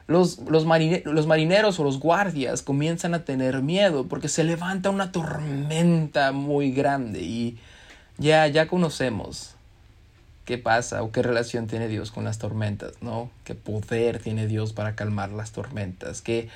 los, 0.07 0.39
los, 0.39 0.65
los, 1.05 1.27
marineros 1.27 1.81
o 1.81 1.85
los 1.85 1.99
guardias 1.99 2.63
comienzan 2.63 3.15
a 3.15 3.25
tener 3.25 3.61
miedo 3.63 4.07
porque 4.07 4.29
se 4.29 4.45
levanta 4.45 4.91
una 4.91 5.11
tormenta 5.11 6.31
muy 6.31 6.71
grande 6.71 7.23
y 7.23 7.59
ya, 8.19 8.47
ya 8.47 8.69
conocemos 8.69 9.56
qué 10.47 10.57
pasa 10.57 11.03
o 11.03 11.13
qué 11.13 11.23
relación 11.23 11.67
tiene 11.67 11.89
Dios 11.89 12.11
con 12.11 12.25
las 12.25 12.39
tormentas, 12.39 12.93
¿no? 13.03 13.31
Qué 13.45 13.55
poder 13.55 14.21
tiene 14.21 14.47
Dios 14.47 14.73
para 14.73 14.95
calmar 14.95 15.31
las 15.31 15.51
tormentas, 15.51 16.23
qué, 16.23 16.49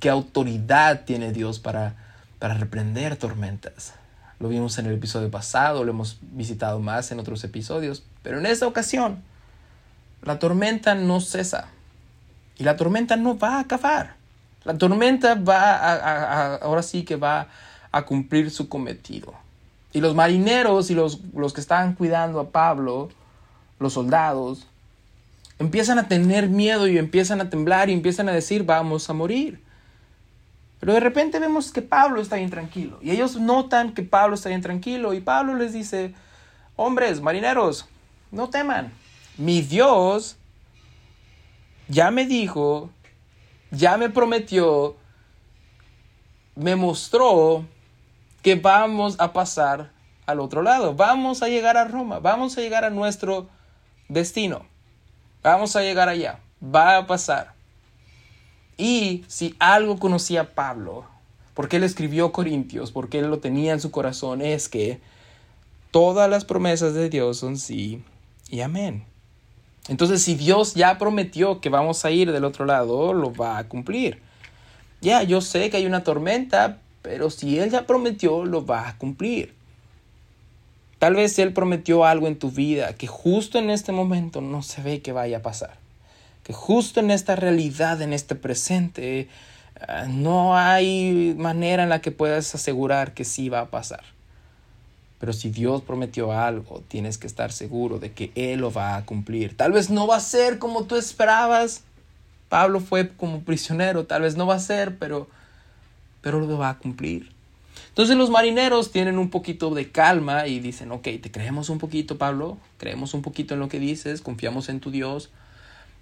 qué 0.00 0.08
autoridad 0.08 1.04
tiene 1.04 1.32
Dios 1.32 1.58
para, 1.58 1.96
para 2.38 2.54
reprender 2.54 3.16
tormentas. 3.16 3.94
Lo 4.38 4.48
vimos 4.48 4.78
en 4.78 4.86
el 4.86 4.94
episodio 4.94 5.30
pasado, 5.30 5.84
lo 5.84 5.90
hemos 5.90 6.18
visitado 6.20 6.78
más 6.78 7.10
en 7.10 7.18
otros 7.18 7.42
episodios, 7.44 8.04
pero 8.22 8.38
en 8.38 8.46
esta 8.46 8.66
ocasión, 8.66 9.22
la 10.22 10.38
tormenta 10.38 10.94
no 10.94 11.20
cesa. 11.20 11.68
Y 12.56 12.62
la 12.62 12.76
tormenta 12.76 13.16
no 13.16 13.36
va 13.36 13.56
a 13.56 13.60
acabar. 13.60 14.14
La 14.64 14.78
tormenta 14.78 15.34
va 15.34 15.74
a, 15.74 16.54
ahora 16.56 16.82
sí 16.82 17.04
que 17.04 17.16
va 17.16 17.48
a 17.90 18.02
cumplir 18.02 18.50
su 18.52 18.68
cometido. 18.68 19.34
Y 19.94 20.02
los 20.02 20.14
marineros 20.14 20.90
y 20.90 20.94
los, 20.94 21.20
los 21.34 21.54
que 21.54 21.62
estaban 21.62 21.94
cuidando 21.94 22.40
a 22.40 22.50
Pablo, 22.50 23.08
los 23.78 23.94
soldados, 23.94 24.66
empiezan 25.58 25.98
a 25.98 26.08
tener 26.08 26.48
miedo 26.48 26.86
y 26.86 26.98
empiezan 26.98 27.40
a 27.40 27.48
temblar 27.48 27.88
y 27.88 27.94
empiezan 27.94 28.28
a 28.28 28.32
decir, 28.32 28.64
vamos 28.64 29.08
a 29.08 29.14
morir. 29.14 29.62
Pero 30.80 30.92
de 30.92 31.00
repente 31.00 31.38
vemos 31.38 31.72
que 31.72 31.80
Pablo 31.80 32.20
está 32.20 32.36
bien 32.36 32.50
tranquilo. 32.50 32.98
Y 33.00 33.10
ellos 33.10 33.36
notan 33.36 33.94
que 33.94 34.02
Pablo 34.02 34.34
está 34.34 34.50
bien 34.50 34.60
tranquilo. 34.60 35.14
Y 35.14 35.20
Pablo 35.22 35.54
les 35.54 35.72
dice, 35.72 36.12
hombres, 36.76 37.22
marineros, 37.22 37.86
no 38.30 38.50
teman. 38.50 38.92
Mi 39.38 39.62
Dios 39.62 40.36
ya 41.88 42.10
me 42.10 42.26
dijo, 42.26 42.90
ya 43.70 43.96
me 43.96 44.10
prometió, 44.10 44.96
me 46.54 46.76
mostró 46.76 47.64
que 48.44 48.56
vamos 48.56 49.16
a 49.18 49.32
pasar 49.32 49.90
al 50.26 50.38
otro 50.38 50.62
lado. 50.62 50.94
Vamos 50.94 51.42
a 51.42 51.48
llegar 51.48 51.78
a 51.78 51.86
Roma, 51.86 52.20
vamos 52.20 52.56
a 52.56 52.60
llegar 52.60 52.84
a 52.84 52.90
nuestro 52.90 53.48
destino. 54.08 54.66
Vamos 55.42 55.74
a 55.76 55.80
llegar 55.80 56.10
allá, 56.10 56.40
va 56.62 56.98
a 56.98 57.06
pasar. 57.06 57.54
Y 58.76 59.24
si 59.28 59.56
algo 59.58 59.98
conocía 59.98 60.54
Pablo, 60.54 61.06
porque 61.54 61.76
él 61.76 61.84
escribió 61.84 62.32
Corintios, 62.32 62.92
porque 62.92 63.20
él 63.20 63.28
lo 63.28 63.38
tenía 63.38 63.72
en 63.72 63.80
su 63.80 63.90
corazón, 63.90 64.42
es 64.42 64.68
que 64.68 65.00
todas 65.90 66.28
las 66.28 66.44
promesas 66.44 66.92
de 66.92 67.08
Dios 67.08 67.38
son 67.38 67.56
sí 67.56 68.02
y 68.50 68.60
amén. 68.60 69.06
Entonces, 69.88 70.22
si 70.22 70.34
Dios 70.34 70.74
ya 70.74 70.98
prometió 70.98 71.62
que 71.62 71.70
vamos 71.70 72.04
a 72.04 72.10
ir 72.10 72.30
del 72.30 72.44
otro 72.44 72.66
lado, 72.66 73.14
lo 73.14 73.32
va 73.32 73.56
a 73.56 73.68
cumplir. 73.68 74.20
Ya, 75.00 75.22
yo 75.22 75.40
sé 75.40 75.70
que 75.70 75.78
hay 75.78 75.86
una 75.86 76.04
tormenta, 76.04 76.78
pero 77.04 77.28
si 77.28 77.58
Él 77.58 77.70
ya 77.70 77.86
prometió, 77.86 78.46
lo 78.46 78.64
va 78.64 78.88
a 78.88 78.96
cumplir. 78.96 79.52
Tal 80.98 81.14
vez 81.16 81.38
Él 81.38 81.52
prometió 81.52 82.06
algo 82.06 82.28
en 82.28 82.38
tu 82.38 82.50
vida 82.50 82.94
que 82.94 83.06
justo 83.06 83.58
en 83.58 83.68
este 83.68 83.92
momento 83.92 84.40
no 84.40 84.62
se 84.62 84.80
ve 84.80 85.02
que 85.02 85.12
vaya 85.12 85.36
a 85.36 85.42
pasar. 85.42 85.76
Que 86.44 86.54
justo 86.54 87.00
en 87.00 87.10
esta 87.10 87.36
realidad, 87.36 88.00
en 88.00 88.14
este 88.14 88.34
presente, 88.36 89.20
eh, 89.20 89.28
no 90.08 90.56
hay 90.56 91.34
manera 91.36 91.82
en 91.82 91.90
la 91.90 92.00
que 92.00 92.10
puedas 92.10 92.54
asegurar 92.54 93.12
que 93.12 93.26
sí 93.26 93.50
va 93.50 93.60
a 93.60 93.70
pasar. 93.70 94.02
Pero 95.18 95.34
si 95.34 95.50
Dios 95.50 95.82
prometió 95.82 96.32
algo, 96.32 96.82
tienes 96.88 97.18
que 97.18 97.26
estar 97.26 97.52
seguro 97.52 97.98
de 97.98 98.12
que 98.12 98.32
Él 98.34 98.60
lo 98.60 98.72
va 98.72 98.96
a 98.96 99.04
cumplir. 99.04 99.54
Tal 99.58 99.72
vez 99.72 99.90
no 99.90 100.06
va 100.06 100.16
a 100.16 100.20
ser 100.20 100.58
como 100.58 100.84
tú 100.84 100.96
esperabas. 100.96 101.82
Pablo 102.48 102.80
fue 102.80 103.10
como 103.10 103.42
prisionero, 103.42 104.06
tal 104.06 104.22
vez 104.22 104.36
no 104.36 104.46
va 104.46 104.54
a 104.54 104.58
ser, 104.58 104.96
pero, 104.96 105.28
pero 106.24 106.40
lo 106.40 106.56
va 106.56 106.70
a 106.70 106.78
cumplir. 106.78 107.30
Entonces 107.90 108.16
los 108.16 108.30
marineros 108.30 108.90
tienen 108.90 109.18
un 109.18 109.28
poquito 109.28 109.74
de 109.74 109.90
calma 109.90 110.46
y 110.46 110.58
dicen, 110.58 110.90
ok, 110.90 111.02
te 111.20 111.30
creemos 111.30 111.68
un 111.68 111.78
poquito, 111.78 112.16
Pablo, 112.16 112.56
creemos 112.78 113.12
un 113.12 113.20
poquito 113.20 113.52
en 113.52 113.60
lo 113.60 113.68
que 113.68 113.78
dices, 113.78 114.22
confiamos 114.22 114.70
en 114.70 114.80
tu 114.80 114.90
Dios. 114.90 115.30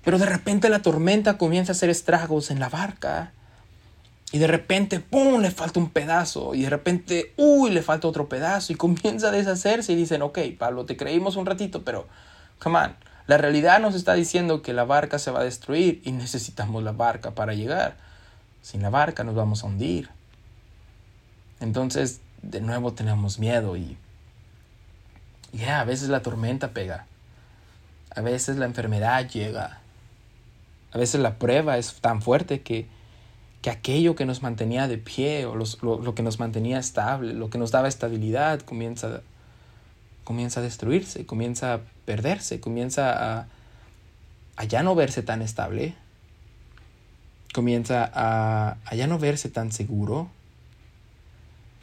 Pero 0.05 0.19
de 0.19 0.26
repente 0.26 0.69
la 0.69 0.81
tormenta 0.81 1.38
comienza 1.38 1.73
a 1.73 1.75
hacer 1.75 1.91
estragos 1.91 2.52
en 2.52 2.61
la 2.61 2.69
barca 2.69 3.33
y 4.31 4.38
de 4.38 4.47
repente, 4.47 5.00
¡pum!, 5.00 5.41
le 5.41 5.50
falta 5.50 5.81
un 5.81 5.91
pedazo. 5.91 6.55
Y 6.55 6.62
de 6.62 6.71
repente, 6.71 7.33
¡uy!, 7.37 7.71
le 7.71 7.83
falta 7.83 8.07
otro 8.07 8.29
pedazo. 8.29 8.73
Y 8.73 8.76
comienza 8.76 9.29
a 9.29 9.33
deshacerse 9.33 9.93
y 9.93 9.97
dicen, 9.97 10.23
ok, 10.23 10.38
Pablo, 10.57 10.87
te 10.87 10.97
creímos 10.97 11.35
un 11.35 11.47
ratito, 11.47 11.83
pero, 11.83 12.07
come 12.61 12.79
on, 12.79 12.95
la 13.26 13.38
realidad 13.38 13.81
nos 13.81 13.97
está 13.97 14.14
diciendo 14.14 14.62
que 14.62 14.73
la 14.73 14.85
barca 14.85 15.19
se 15.19 15.33
va 15.33 15.41
a 15.41 15.45
destruir 15.45 16.00
y 16.05 16.12
necesitamos 16.12 16.83
la 16.85 16.93
barca 16.93 17.33
para 17.33 17.55
llegar. 17.55 18.12
Sin 18.62 18.83
la 18.83 18.90
barca 18.90 19.25
nos 19.25 19.35
vamos 19.35 19.62
a 19.62 19.66
hundir. 19.66 20.09
Entonces, 21.61 22.21
de 22.42 22.61
nuevo 22.61 22.92
tenemos 22.92 23.38
miedo 23.38 23.76
y, 23.76 23.97
ya, 25.52 25.81
a 25.81 25.85
veces 25.85 26.09
la 26.09 26.23
tormenta 26.23 26.71
pega. 26.71 27.07
A 28.14 28.21
veces 28.21 28.57
la 28.57 28.64
enfermedad 28.64 29.28
llega. 29.28 29.81
A 30.92 30.99
veces 30.99 31.21
la 31.21 31.37
prueba 31.38 31.78
es 31.78 31.95
tan 32.00 32.23
fuerte 32.23 32.62
que 32.62 32.88
que 33.62 33.71
aquello 33.71 34.16
que 34.16 34.26
nos 34.26 34.42
mantenía 34.42 34.88
de 34.88 34.99
pie 34.99 35.47
o 35.47 35.54
lo, 35.54 36.14
que 36.14 36.25
nos 36.25 36.40
mantenía 36.40 36.81
estable, 36.81 37.33
lo 37.33 37.49
que 37.49 37.59
nos 37.59 37.71
daba 37.71 37.87
estabilidad, 37.87 38.61
comienza, 38.61 39.23
comienza 40.25 40.59
a 40.59 40.62
destruirse, 40.64 41.25
comienza 41.26 41.75
a 41.75 41.81
perderse, 42.04 42.61
comienza 42.61 43.47
a 44.57 44.64
ya 44.64 44.83
no 44.83 44.95
verse 44.97 45.23
tan 45.23 45.42
estable, 45.42 45.95
comienza 47.53 48.11
a, 48.15 48.77
ya 48.95 49.07
no 49.07 49.19
verse 49.19 49.49
tan 49.49 49.73
seguro. 49.73 50.29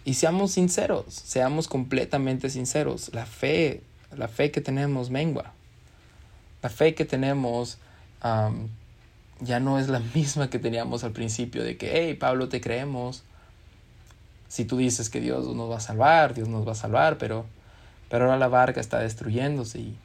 Y 0.06 0.16
seamos 0.16 0.52
sinceros, 0.52 1.06
seamos 1.14 1.68
completamente 1.68 2.50
sinceros, 2.50 3.12
la 3.14 3.26
fe, 3.26 3.84
la 4.16 4.28
fe 4.28 4.50
que 4.50 4.62
tenemos 4.62 5.10
mengua, 5.10 5.54
la 6.64 6.70
fe 6.70 6.96
que 6.96 7.06
tenemos 7.06 7.78
ya 9.42 9.60
no 9.60 9.80
es 9.80 9.88
la 9.88 10.00
misma 10.16 10.50
que 10.50 10.60
teníamos 10.60 11.04
al 11.04 11.12
principio 11.12 11.64
de 11.64 11.78
que, 11.78 11.92
hey, 11.94 12.16
Pablo, 12.16 12.50
te 12.50 12.62
creemos. 12.62 13.24
Si 14.48 14.66
tú 14.66 14.78
dices 14.78 15.10
que 15.10 15.22
Dios 15.22 15.48
nos 15.56 15.70
va 15.70 15.78
a 15.78 15.82
salvar, 15.82 16.34
Dios 16.34 16.48
nos 16.48 16.68
va 16.68 16.72
a 16.72 16.76
salvar, 16.76 17.20
pero, 17.20 17.46
pero 18.10 18.26
ahora 18.26 18.38
la 18.38 18.48
barca 18.48 18.82
está 18.82 19.00
destruyéndose 19.00 19.80
y, 19.80 19.98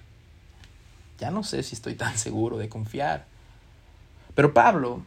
ya 1.18 1.30
no 1.30 1.44
sé 1.44 1.62
si 1.62 1.75
estoy 1.75 1.94
tan 1.94 2.18
seguro 2.18 2.59
de 2.59 2.68
confiar. 2.68 3.25
Pero 4.35 4.52
Pablo, 4.52 5.02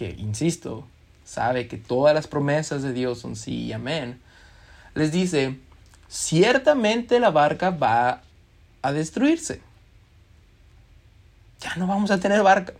que, 0.00 0.16
insisto, 0.16 0.88
sabe 1.26 1.68
que 1.68 1.76
todas 1.76 2.14
las 2.14 2.26
promesas 2.26 2.82
de 2.82 2.94
Dios 2.94 3.18
son 3.18 3.36
sí 3.36 3.64
y 3.64 3.72
amén, 3.74 4.18
les 4.94 5.12
dice, 5.12 5.60
ciertamente 6.08 7.20
la 7.20 7.30
barca 7.30 7.68
va 7.68 8.22
a 8.80 8.92
destruirse. 8.92 9.60
Ya 11.60 11.74
no 11.76 11.86
vamos 11.86 12.10
a 12.10 12.18
tener 12.18 12.42
barca. 12.42 12.72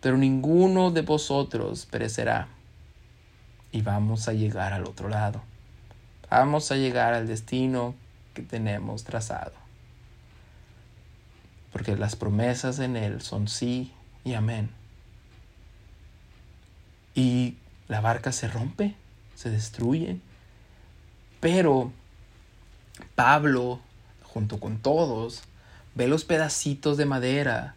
Pero 0.00 0.16
ninguno 0.16 0.90
de 0.90 1.02
vosotros 1.02 1.86
perecerá. 1.86 2.48
Y 3.70 3.82
vamos 3.82 4.26
a 4.26 4.32
llegar 4.32 4.72
al 4.72 4.82
otro 4.82 5.08
lado. 5.08 5.42
Vamos 6.28 6.72
a 6.72 6.74
llegar 6.74 7.14
al 7.14 7.28
destino 7.28 7.94
que 8.34 8.42
tenemos 8.42 9.04
trazado. 9.04 9.52
Porque 11.72 11.94
las 11.94 12.16
promesas 12.16 12.80
en 12.80 12.96
Él 12.96 13.22
son 13.22 13.46
sí 13.46 13.92
y 14.24 14.34
amén. 14.34 14.81
Y 17.14 17.56
la 17.88 18.00
barca 18.00 18.32
se 18.32 18.48
rompe, 18.48 18.94
se 19.34 19.50
destruye. 19.50 20.18
Pero 21.40 21.92
Pablo, 23.14 23.80
junto 24.22 24.60
con 24.60 24.78
todos, 24.78 25.42
ve 25.94 26.08
los 26.08 26.24
pedacitos 26.24 26.96
de 26.96 27.06
madera 27.06 27.74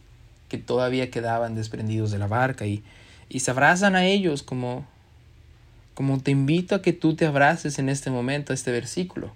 que 0.49 0.57
todavía 0.57 1.09
quedaban 1.09 1.55
desprendidos 1.55 2.11
de 2.11 2.19
la 2.19 2.27
barca 2.27 2.65
y, 2.65 2.83
y 3.29 3.39
se 3.39 3.51
abrazan 3.51 3.95
a 3.95 4.05
ellos 4.05 4.43
como, 4.43 4.85
como 5.93 6.19
te 6.19 6.31
invito 6.31 6.75
a 6.75 6.81
que 6.81 6.93
tú 6.93 7.15
te 7.15 7.25
abraces 7.25 7.79
en 7.79 7.89
este 7.89 8.11
momento 8.11 8.53
a 8.53 8.55
este 8.55 8.71
versículo. 8.71 9.33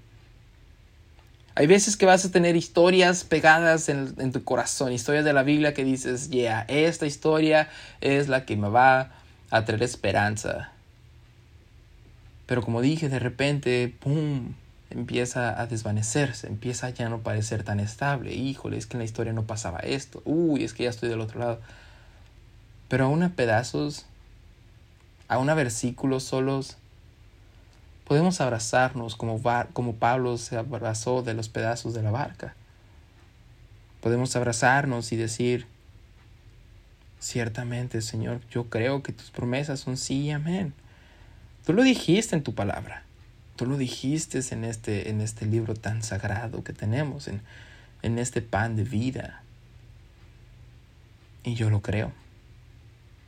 Hay 1.56 1.68
veces 1.68 1.98
que 1.98 2.06
vas 2.06 2.24
a 2.24 2.32
tener 2.32 2.56
historias 2.56 3.26
pegadas 3.26 3.90
en, 3.90 4.14
en 4.18 4.32
tu 4.32 4.44
corazón, 4.44 4.94
historias 4.94 5.26
de 5.26 5.34
la 5.34 5.44
Biblia 5.44 5.74
que 5.74 5.84
dices, 5.84 6.30
yeah, 6.30 6.62
esta 6.70 7.06
historia 7.06 7.68
es 8.00 8.30
la 8.30 8.46
que 8.46 8.56
me 8.56 8.70
va 8.70 9.12
a 9.50 9.66
traer 9.66 9.84
esperanza. 9.84 10.72
Pero 12.46 12.62
como 12.62 12.82
dije, 12.82 13.10
de 13.10 13.20
repente, 13.20 13.96
¡pum! 14.00 14.54
empieza 14.90 15.60
a 15.62 15.68
desvanecerse, 15.68 16.48
empieza 16.48 16.88
a 16.88 16.90
ya 16.90 17.10
no 17.10 17.20
parecer 17.20 17.64
tan 17.64 17.80
estable. 17.80 18.34
Híjole, 18.34 18.78
es 18.78 18.88
que 18.88 18.98
en 18.98 19.00
la 19.00 19.06
historia 19.06 19.34
no 19.34 19.44
pasaba 19.44 19.80
esto. 19.80 20.22
Uy, 20.26 20.64
es 20.64 20.74
que 20.74 20.84
ya 20.84 20.90
estoy 20.90 21.10
del 21.10 21.22
otro 21.22 21.40
lado. 21.40 21.60
Pero 22.88 23.06
aún 23.06 23.22
a 23.22 23.30
pedazos, 23.30 24.06
aún 25.28 25.50
a 25.50 25.54
versículos 25.54 26.24
solos, 26.24 26.78
podemos 28.06 28.42
abrazarnos 28.42 29.16
como, 29.16 29.40
como 29.74 29.96
Pablo 29.96 30.38
se 30.38 30.58
abrazó 30.58 31.22
de 31.22 31.36
los 31.36 31.50
pedazos 31.50 31.94
de 31.94 32.02
la 32.02 32.12
barca. 32.12 32.56
Podemos 34.02 34.36
abrazarnos 34.36 35.12
y 35.12 35.18
decir, 35.18 35.68
ciertamente, 37.20 38.02
Señor, 38.02 38.42
yo 38.50 38.70
creo 38.70 39.04
que 39.04 39.14
tus 39.14 39.30
promesas 39.30 39.80
son 39.82 39.98
sí 39.98 40.22
y 40.22 40.32
amén. 40.32 40.74
Tú 41.66 41.74
lo 41.74 41.84
dijiste 41.84 42.36
en 42.36 42.44
tu 42.44 42.56
palabra. 42.56 43.04
Tú 43.56 43.66
lo 43.66 43.78
dijiste 43.78 44.40
en 44.52 44.64
este, 44.64 45.10
en 45.10 45.22
este 45.22 45.46
libro 45.46 45.76
tan 45.76 46.02
sagrado 46.02 46.64
que 46.64 46.74
tenemos, 46.74 47.28
en, 47.28 47.42
en 48.02 48.18
este 48.18 48.42
pan 48.42 48.76
de 48.76 48.84
vida. 48.84 49.44
Y 51.44 51.56
yo 51.56 51.70
lo 51.70 51.82
creo. 51.82 52.14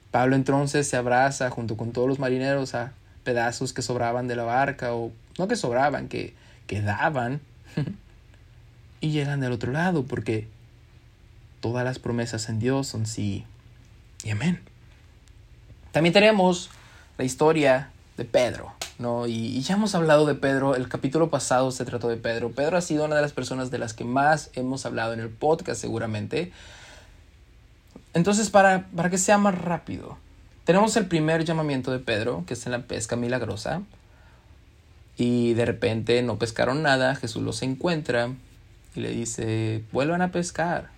Pablo 0.10 0.36
entonces 0.36 0.88
se 0.88 0.98
abraza 0.98 1.50
junto 1.50 1.78
con 1.78 1.92
todos 1.92 2.08
los 2.08 2.20
marineros 2.20 2.76
a 2.76 2.94
pedazos 3.24 3.74
que 3.74 3.82
sobraban 3.82 4.28
de 4.28 4.36
la 4.36 4.44
barca, 4.44 4.94
o 4.94 5.12
no 5.38 5.48
que 5.48 5.56
sobraban, 5.56 6.08
que 6.08 6.34
quedaban, 6.68 7.42
y 9.02 9.12
llegan 9.12 9.40
del 9.42 9.52
otro 9.52 9.72
lado, 9.72 10.06
porque 10.06 10.48
todas 11.60 11.84
las 11.84 12.00
promesas 12.00 12.50
en 12.50 12.60
Dios 12.60 12.88
son 12.88 13.06
sí 13.06 13.46
y 14.24 14.30
amén. 14.30 14.62
También 15.92 16.14
tenemos 16.14 16.70
la 17.18 17.24
historia 17.24 17.92
de 18.18 18.26
Pedro. 18.26 18.74
¿no? 19.00 19.28
Y, 19.28 19.60
ya 19.62 19.76
hemos 19.76 19.96
hablado 19.96 20.26
de 20.26 20.36
Pedro, 20.36 20.76
el 20.76 20.88
capítulo 20.88 21.30
pasado 21.30 21.72
se 21.72 21.84
trató 21.86 22.08
de 22.08 22.18
Pedro. 22.18 22.52
Pedro 22.52 22.78
ha 22.78 22.82
sido 22.82 23.06
una 23.06 23.16
de 23.16 23.22
las 23.22 23.34
personas 23.34 23.72
de 23.72 23.80
las 23.80 23.94
que 23.94 24.04
más 24.04 24.52
hemos 24.54 24.86
hablado 24.86 25.14
en 25.14 25.20
el 25.20 25.30
podcast 25.30 25.82
seguramente. 25.82 26.52
Entonces, 28.14 28.50
para, 28.50 28.88
para 28.96 29.10
que 29.10 29.18
sea 29.18 29.38
más 29.38 29.58
rápido, 29.58 30.18
tenemos 30.66 30.96
el 30.98 31.08
primer 31.08 31.44
llamamiento 31.44 31.92
de 31.92 32.00
Pedro, 32.00 32.44
que 32.46 32.54
es 32.54 32.66
en 32.66 32.72
la 32.72 32.84
pesca 32.84 33.16
milagrosa. 33.16 33.82
Y 35.18 35.54
de 35.54 35.66
repente 35.66 36.22
no 36.22 36.38
pescaron 36.38 36.84
nada, 36.84 37.16
Jesús 37.16 37.44
los 37.44 37.62
encuentra 37.64 38.30
y 38.96 39.02
le 39.02 39.10
dice, 39.10 39.84
vuelvan 39.92 40.22
a 40.22 40.32
pescar. 40.32 40.90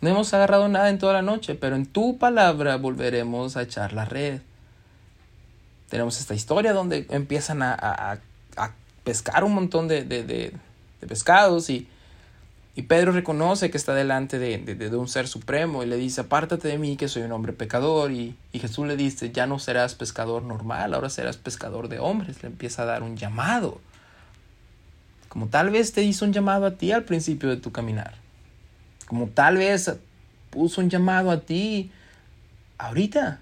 No 0.00 0.08
hemos 0.08 0.32
agarrado 0.32 0.68
nada 0.68 0.88
en 0.88 0.98
toda 0.98 1.12
la 1.12 1.22
noche, 1.22 1.54
pero 1.54 1.76
en 1.76 1.84
tu 1.84 2.16
palabra 2.16 2.76
volveremos 2.76 3.56
a 3.56 3.62
echar 3.62 3.92
la 3.92 4.06
red. 4.06 4.40
Tenemos 5.90 6.18
esta 6.18 6.34
historia 6.34 6.72
donde 6.72 7.06
empiezan 7.10 7.62
a, 7.62 8.18
pescar 9.04 9.44
un 9.44 9.54
montón 9.54 9.88
de, 9.88 10.54
pescados 11.06 11.68
y, 11.68 11.88
y, 12.76 12.82
Pedro 12.82 13.12
reconoce 13.12 13.70
que 13.70 13.76
está 13.76 13.92
delante 13.94 14.38
de, 14.38 14.96
un 14.96 15.08
ser 15.08 15.26
supremo 15.26 15.82
y 15.82 15.86
le 15.86 15.96
dice, 15.96 16.22
apártate 16.22 16.68
de 16.68 16.78
mí 16.78 16.96
que 16.96 17.08
soy 17.08 17.22
un 17.22 17.32
hombre 17.32 17.52
pecador 17.52 18.12
y, 18.12 18.36
y 18.52 18.58
Jesús 18.60 18.86
le 18.86 18.96
dice, 18.96 19.32
ya 19.32 19.46
no 19.46 19.58
serás 19.58 19.94
pescador 19.94 20.42
normal, 20.42 20.94
ahora 20.94 21.10
serás 21.10 21.36
pescador 21.36 21.88
de 21.88 21.98
hombres, 21.98 22.42
le 22.42 22.48
empieza 22.48 22.82
a 22.82 22.86
dar 22.86 23.02
un 23.02 23.16
llamado, 23.16 23.80
como 25.28 25.48
tal 25.48 25.70
vez 25.70 25.92
te 25.92 26.02
hizo 26.02 26.24
un 26.24 26.32
llamado 26.32 26.66
a 26.66 26.72
ti 26.72 26.92
al 26.92 27.04
principio 27.04 27.48
de 27.48 27.56
tu 27.56 27.72
caminar, 27.72 28.14
como 29.10 29.26
tal 29.26 29.56
vez 29.56 29.92
puso 30.50 30.80
un 30.80 30.88
llamado 30.88 31.32
a 31.32 31.40
ti 31.40 31.90
ahorita 32.78 33.40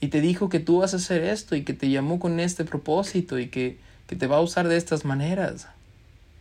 y 0.00 0.08
te 0.08 0.22
dijo 0.22 0.48
que 0.48 0.58
tú 0.58 0.78
vas 0.78 0.94
a 0.94 0.96
hacer 0.96 1.22
esto 1.22 1.54
y 1.54 1.64
que 1.64 1.74
te 1.74 1.90
llamó 1.90 2.18
con 2.18 2.40
este 2.40 2.64
propósito 2.64 3.38
y 3.38 3.48
que, 3.48 3.78
te 4.06 4.26
va 4.26 4.38
a 4.38 4.40
usar 4.40 4.66
de 4.66 4.78
estas 4.78 5.04
maneras. 5.04 5.68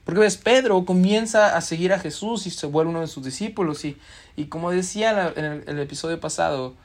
Porque 0.05 0.21
ves, 0.21 0.37
Pedro 0.37 0.85
comienza 0.85 1.57
a 1.57 1.59
seguir 1.59 1.91
a 1.91 1.99
Jesús 1.99 2.47
y 2.47 2.49
se 2.49 2.65
vuelve 2.65 2.91
uno 2.91 3.01
de 3.01 3.07
sus 3.07 3.25
discípulos 3.25 3.83
y, 3.83 3.97
y 4.37 4.45
como 4.45 4.71
decía 4.71 5.33
en 5.35 5.63
el, 5.67 5.79
episodio 5.79 6.17
pasado, 6.17 6.75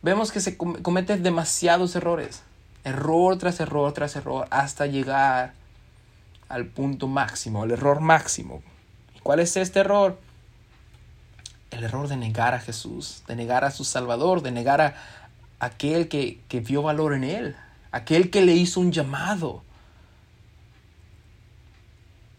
vemos 0.00 0.30
que 0.30 0.38
se 0.38 0.56
cometen 0.56 1.24
demasiados 1.24 1.96
errores, 1.96 2.44
error 2.84 3.36
tras 3.36 3.58
error 3.58 3.92
tras 3.94 4.14
error, 4.14 4.46
hasta 4.50 4.86
llegar 4.86 5.54
al 6.48 6.66
punto 6.66 7.08
máximo, 7.08 7.64
al 7.64 7.72
error 7.72 7.98
máximo. 7.98 8.62
¿Cuál 9.24 9.40
es 9.40 9.56
este 9.56 9.80
error? 9.80 10.16
El 11.72 11.84
error 11.84 12.06
de 12.06 12.16
negar 12.16 12.54
a 12.54 12.60
Jesús, 12.60 13.24
de 13.26 13.34
negar 13.34 13.64
a 13.64 13.70
su 13.70 13.84
Salvador, 13.84 14.42
de 14.42 14.52
negar 14.52 14.80
a, 14.80 14.94
aquel 15.58 16.08
que, 16.08 16.40
que 16.48 16.60
vio 16.60 16.82
valor 16.82 17.14
en 17.14 17.24
él, 17.24 17.56
aquel 17.90 18.30
que 18.30 18.42
le 18.42 18.52
hizo 18.54 18.78
un 18.78 18.92
llamado. 18.92 19.62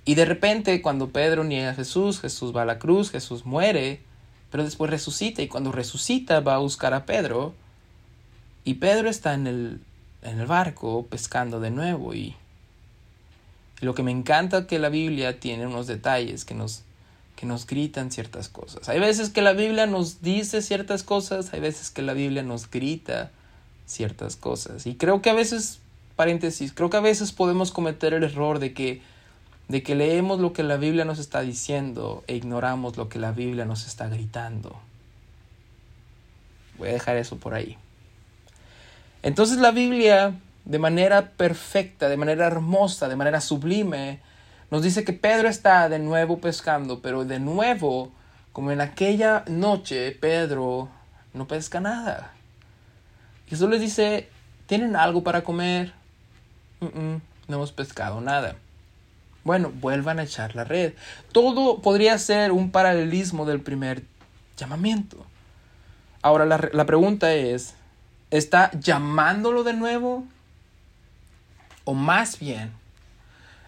Y 0.06 0.16
de 0.16 0.26
repente 0.26 0.82
cuando 0.82 1.10
Pedro 1.10 1.44
niega 1.44 1.72
a 1.72 1.76
Jesús, 1.76 2.22
Jesús 2.22 2.56
va 2.56 2.62
a 2.62 2.66
la 2.66 2.80
cruz, 2.80 3.12
Jesús 3.12 3.46
muere, 3.46 4.02
pero 4.52 4.64
después 4.64 4.92
resucita 4.92 5.42
y 5.42 5.48
cuando 5.48 5.72
resucita 5.72 6.40
va 6.40 6.56
a 6.56 6.60
buscar 6.60 6.94
a 6.94 7.06
Pedro 7.06 7.56
y 8.66 8.76
Pedro 8.76 9.10
está 9.10 9.34
en 9.34 9.48
el, 9.48 9.82
en 10.22 10.40
el 10.40 10.46
barco 10.46 11.06
pescando 11.10 11.60
de 11.60 11.72
nuevo 11.72 12.14
y, 12.14 12.36
lo 13.82 13.94
que 13.94 14.04
me 14.04 14.12
encanta 14.12 14.66
que 14.66 14.80
la 14.80 14.88
Biblia 14.88 15.42
tiene 15.42 15.68
unos 15.68 15.88
detalles 15.88 16.46
que 16.46 16.54
nos, 16.54 16.84
que 17.36 17.46
nos 17.46 17.66
gritan 17.68 18.12
ciertas 18.12 18.50
cosas. 18.50 18.90
Hay 18.90 19.00
veces 19.00 19.30
que 19.30 19.42
la 19.42 19.54
Biblia 19.54 19.86
nos 19.86 20.22
dice 20.22 20.62
ciertas 20.62 21.04
cosas, 21.04 21.54
hay 21.54 21.60
veces 21.60 21.90
que 21.90 22.02
la 22.02 22.14
Biblia 22.14 22.44
nos 22.44 22.70
grita 22.70 23.32
ciertas 23.86 24.36
cosas. 24.36 24.86
Y 24.86 24.96
creo 24.96 25.22
que 25.22 25.30
a 25.30 25.34
veces, 25.34 25.80
paréntesis, 26.16 26.74
creo 26.74 26.90
que 26.90 26.98
a 26.98 27.02
veces 27.02 27.32
podemos 27.32 27.72
cometer 27.72 28.14
el 28.14 28.24
error 28.24 28.60
de 28.60 28.74
que 28.74 29.02
de 29.68 29.82
que 29.82 29.96
leemos 29.96 30.40
lo 30.40 30.54
que 30.54 30.64
la 30.64 30.78
Biblia 30.78 31.06
nos 31.06 31.20
está 31.20 31.42
diciendo 31.42 32.24
e 32.28 32.36
ignoramos 32.36 32.98
lo 32.98 33.10
que 33.10 33.20
la 33.20 33.32
Biblia 33.32 33.66
nos 33.66 33.88
está 33.88 34.08
gritando. 34.08 34.76
Voy 36.78 36.90
a 36.90 36.94
dejar 36.94 37.18
eso 37.18 37.38
por 37.38 37.54
ahí. 37.54 37.78
Entonces 39.22 39.58
la 39.58 39.72
Biblia, 39.72 40.36
de 40.66 40.80
manera 40.80 41.32
perfecta, 41.32 42.10
de 42.10 42.18
manera 42.18 42.46
hermosa, 42.46 43.08
de 43.08 43.16
manera 43.16 43.40
sublime, 43.40 44.20
nos 44.74 44.82
dice 44.82 45.04
que 45.04 45.14
Pedro 45.14 45.50
está 45.50 45.88
de 45.88 46.00
nuevo 46.00 46.40
pescando, 46.40 47.00
pero 47.00 47.26
de 47.26 47.40
nuevo, 47.40 48.12
como 48.52 48.72
en 48.72 48.82
aquella 48.82 49.44
noche, 49.46 50.10
Pedro 50.14 50.90
no 51.32 51.46
pesca 51.46 51.80
nada. 51.80 52.32
Jesús 53.46 53.70
les 53.70 53.80
dice, 53.80 54.32
¿tienen 54.66 54.96
algo 54.96 55.22
para 55.22 55.44
comer? 55.44 55.94
no 56.80 57.22
hemos 57.48 57.72
pescado 57.72 58.20
nada. 58.20 58.56
Bueno, 59.44 59.72
vuelvan 59.80 60.18
a 60.18 60.24
echar 60.24 60.56
la 60.56 60.64
red. 60.64 60.94
Todo 61.32 61.80
podría 61.84 62.18
ser 62.18 62.52
un 62.52 62.72
paralelismo 62.72 63.46
del 63.46 63.62
primer 63.62 64.02
llamamiento. 64.58 65.24
Ahora 66.24 66.48
la, 66.48 66.72
la 66.74 66.86
pregunta 66.88 67.32
es, 67.32 67.76
¿está 68.32 68.72
llamándolo 68.72 69.64
de 69.64 69.74
nuevo? 69.74 70.26
O 71.84 71.94
más 71.94 72.40
bien, 72.40 72.72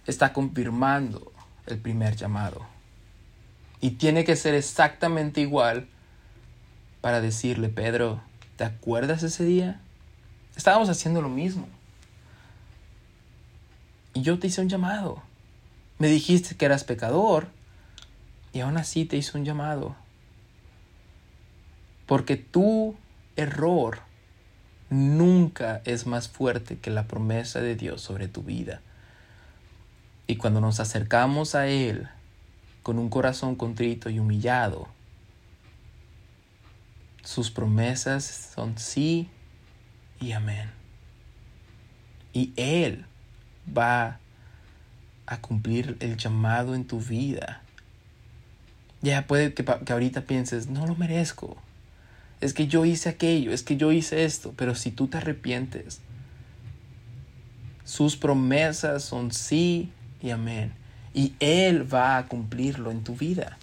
está 0.06 0.34
confirmando 0.34 1.32
el 1.66 1.78
primer 1.78 2.16
llamado. 2.16 2.66
Y 3.82 3.92
tiene 3.92 4.24
que 4.24 4.36
ser 4.36 4.54
exactamente 4.54 5.42
igual 5.42 5.88
para 7.02 7.22
decirle, 7.22 7.70
Pedro, 7.70 8.22
¿te 8.58 8.64
acuerdas 8.64 9.24
ese 9.24 9.46
día? 9.46 9.80
Estábamos 10.56 10.90
haciendo 10.90 11.22
lo 11.22 11.30
mismo. 11.30 11.68
Y 14.14 14.22
yo 14.22 14.40
te 14.40 14.48
hice 14.48 14.62
un 14.62 14.70
llamado. 14.70 15.22
Me 16.00 16.08
dijiste 16.08 16.56
que 16.56 16.66
eras 16.66 16.84
pecador 16.84 17.48
y 18.54 18.62
aún 18.62 18.78
así 18.78 19.06
te 19.06 19.18
hice 19.18 19.38
un 19.38 19.46
llamado. 19.46 19.96
Porque 22.06 22.38
tu 22.38 22.96
error 23.36 24.00
nunca 24.90 25.82
es 25.86 26.08
más 26.08 26.30
fuerte 26.30 26.78
que 26.78 26.90
la 26.90 27.08
promesa 27.08 27.60
de 27.60 27.76
Dios 27.76 28.02
sobre 28.02 28.28
tu 28.28 28.44
vida. 28.44 28.82
Y 30.28 30.38
cuando 30.38 30.62
nos 30.62 30.80
acercamos 30.80 31.56
a 31.56 31.68
Él 31.68 32.08
con 32.84 33.00
un 33.00 33.10
corazón 33.10 33.56
contrito 33.56 34.10
y 34.10 34.20
humillado, 34.20 34.88
sus 37.24 37.52
promesas 37.52 38.52
son 38.56 38.78
sí 38.78 39.30
y 40.20 40.32
amén. 40.32 40.70
Y 42.34 42.54
Él 42.56 43.06
va 43.76 44.20
a 45.26 45.42
cumplir 45.42 45.98
el 46.00 46.18
llamado 46.18 46.76
en 46.76 46.86
tu 46.86 47.00
vida. 47.00 47.62
Ya 49.02 49.28
puede 49.28 49.54
que, 49.54 49.66
ahorita 49.92 50.22
pienses, 50.22 50.68
no 50.68 50.88
lo 50.88 50.96
merezco. 50.96 51.58
Es 52.42 52.54
que 52.54 52.68
yo 52.68 52.86
hice 52.86 53.10
aquello, 53.10 53.52
es 53.52 53.64
que 53.64 53.78
yo 53.78 53.92
hice 53.92 54.26
esto. 54.26 54.54
Pero 54.56 54.76
si 54.76 54.92
tú 54.92 55.08
te 55.08 55.18
arrepientes, 55.18 56.02
sus 57.84 58.18
promesas 58.18 59.04
son 59.04 59.32
sí 59.32 59.92
y 60.22 60.32
amén. 60.32 60.74
Y 61.14 61.34
Él 61.40 61.92
va 61.94 62.18
a 62.18 62.28
cumplirlo 62.28 62.92
en 62.92 63.04
tu 63.04 63.16
vida. 63.16 63.58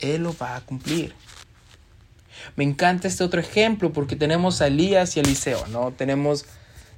Él 0.00 0.22
lo 0.22 0.36
va 0.36 0.56
a 0.56 0.60
cumplir. 0.60 1.14
Me 2.54 2.64
encanta 2.64 3.08
este 3.08 3.24
otro 3.24 3.40
ejemplo 3.40 3.92
porque 3.92 4.14
tenemos 4.14 4.60
a 4.60 4.66
Elías 4.66 5.16
y 5.16 5.20
Eliseo, 5.20 5.66
¿no? 5.68 5.92
Tenemos 5.92 6.46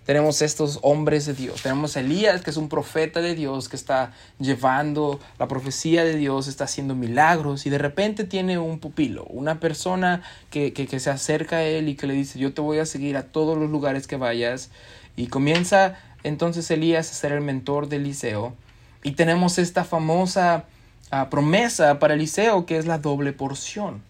tenemos 0.08 0.40
estos 0.40 0.78
hombres 0.80 1.26
de 1.26 1.34
Dios. 1.34 1.60
Tenemos 1.60 1.94
a 1.94 2.00
Elías, 2.00 2.40
que 2.40 2.48
es 2.48 2.56
un 2.56 2.70
profeta 2.70 3.20
de 3.20 3.34
Dios, 3.34 3.68
que 3.68 3.76
está 3.76 4.14
llevando 4.38 5.20
la 5.38 5.48
profecía 5.48 6.02
de 6.02 6.16
Dios, 6.16 6.48
está 6.48 6.64
haciendo 6.64 6.94
milagros 6.94 7.66
y 7.66 7.70
de 7.70 7.76
repente 7.76 8.24
tiene 8.24 8.56
un 8.56 8.78
pupilo, 8.78 9.24
una 9.24 9.60
persona 9.60 10.22
que, 10.48 10.72
que, 10.72 10.98
se 10.98 11.10
acerca 11.10 11.56
a 11.56 11.62
él 11.62 11.90
y 11.90 11.94
que 11.94 12.06
le 12.06 12.14
dice, 12.14 12.38
yo 12.38 12.54
te 12.54 12.62
voy 12.62 12.78
a 12.78 12.86
seguir 12.86 13.18
a 13.18 13.24
todos 13.24 13.58
los 13.58 13.68
lugares 13.68 14.06
que 14.06 14.16
vayas. 14.16 14.70
Y 15.14 15.26
comienza 15.26 15.98
entonces 16.22 16.70
Elías 16.70 17.10
a 17.10 17.14
ser 17.14 17.32
el 17.32 17.42
mentor 17.42 17.90
de 17.90 17.96
Eliseo. 17.96 18.56
Y 19.02 19.12
tenemos 19.12 19.58
esta 19.58 19.84
famosa 19.84 20.64
ah, 21.10 21.30
promesa 21.30 21.98
para 21.98 22.14
Eliseo, 22.14 22.66
que 22.66 22.78
es 22.78 22.86
la 22.86 22.98
doble 22.98 23.32
porción. 23.32 24.02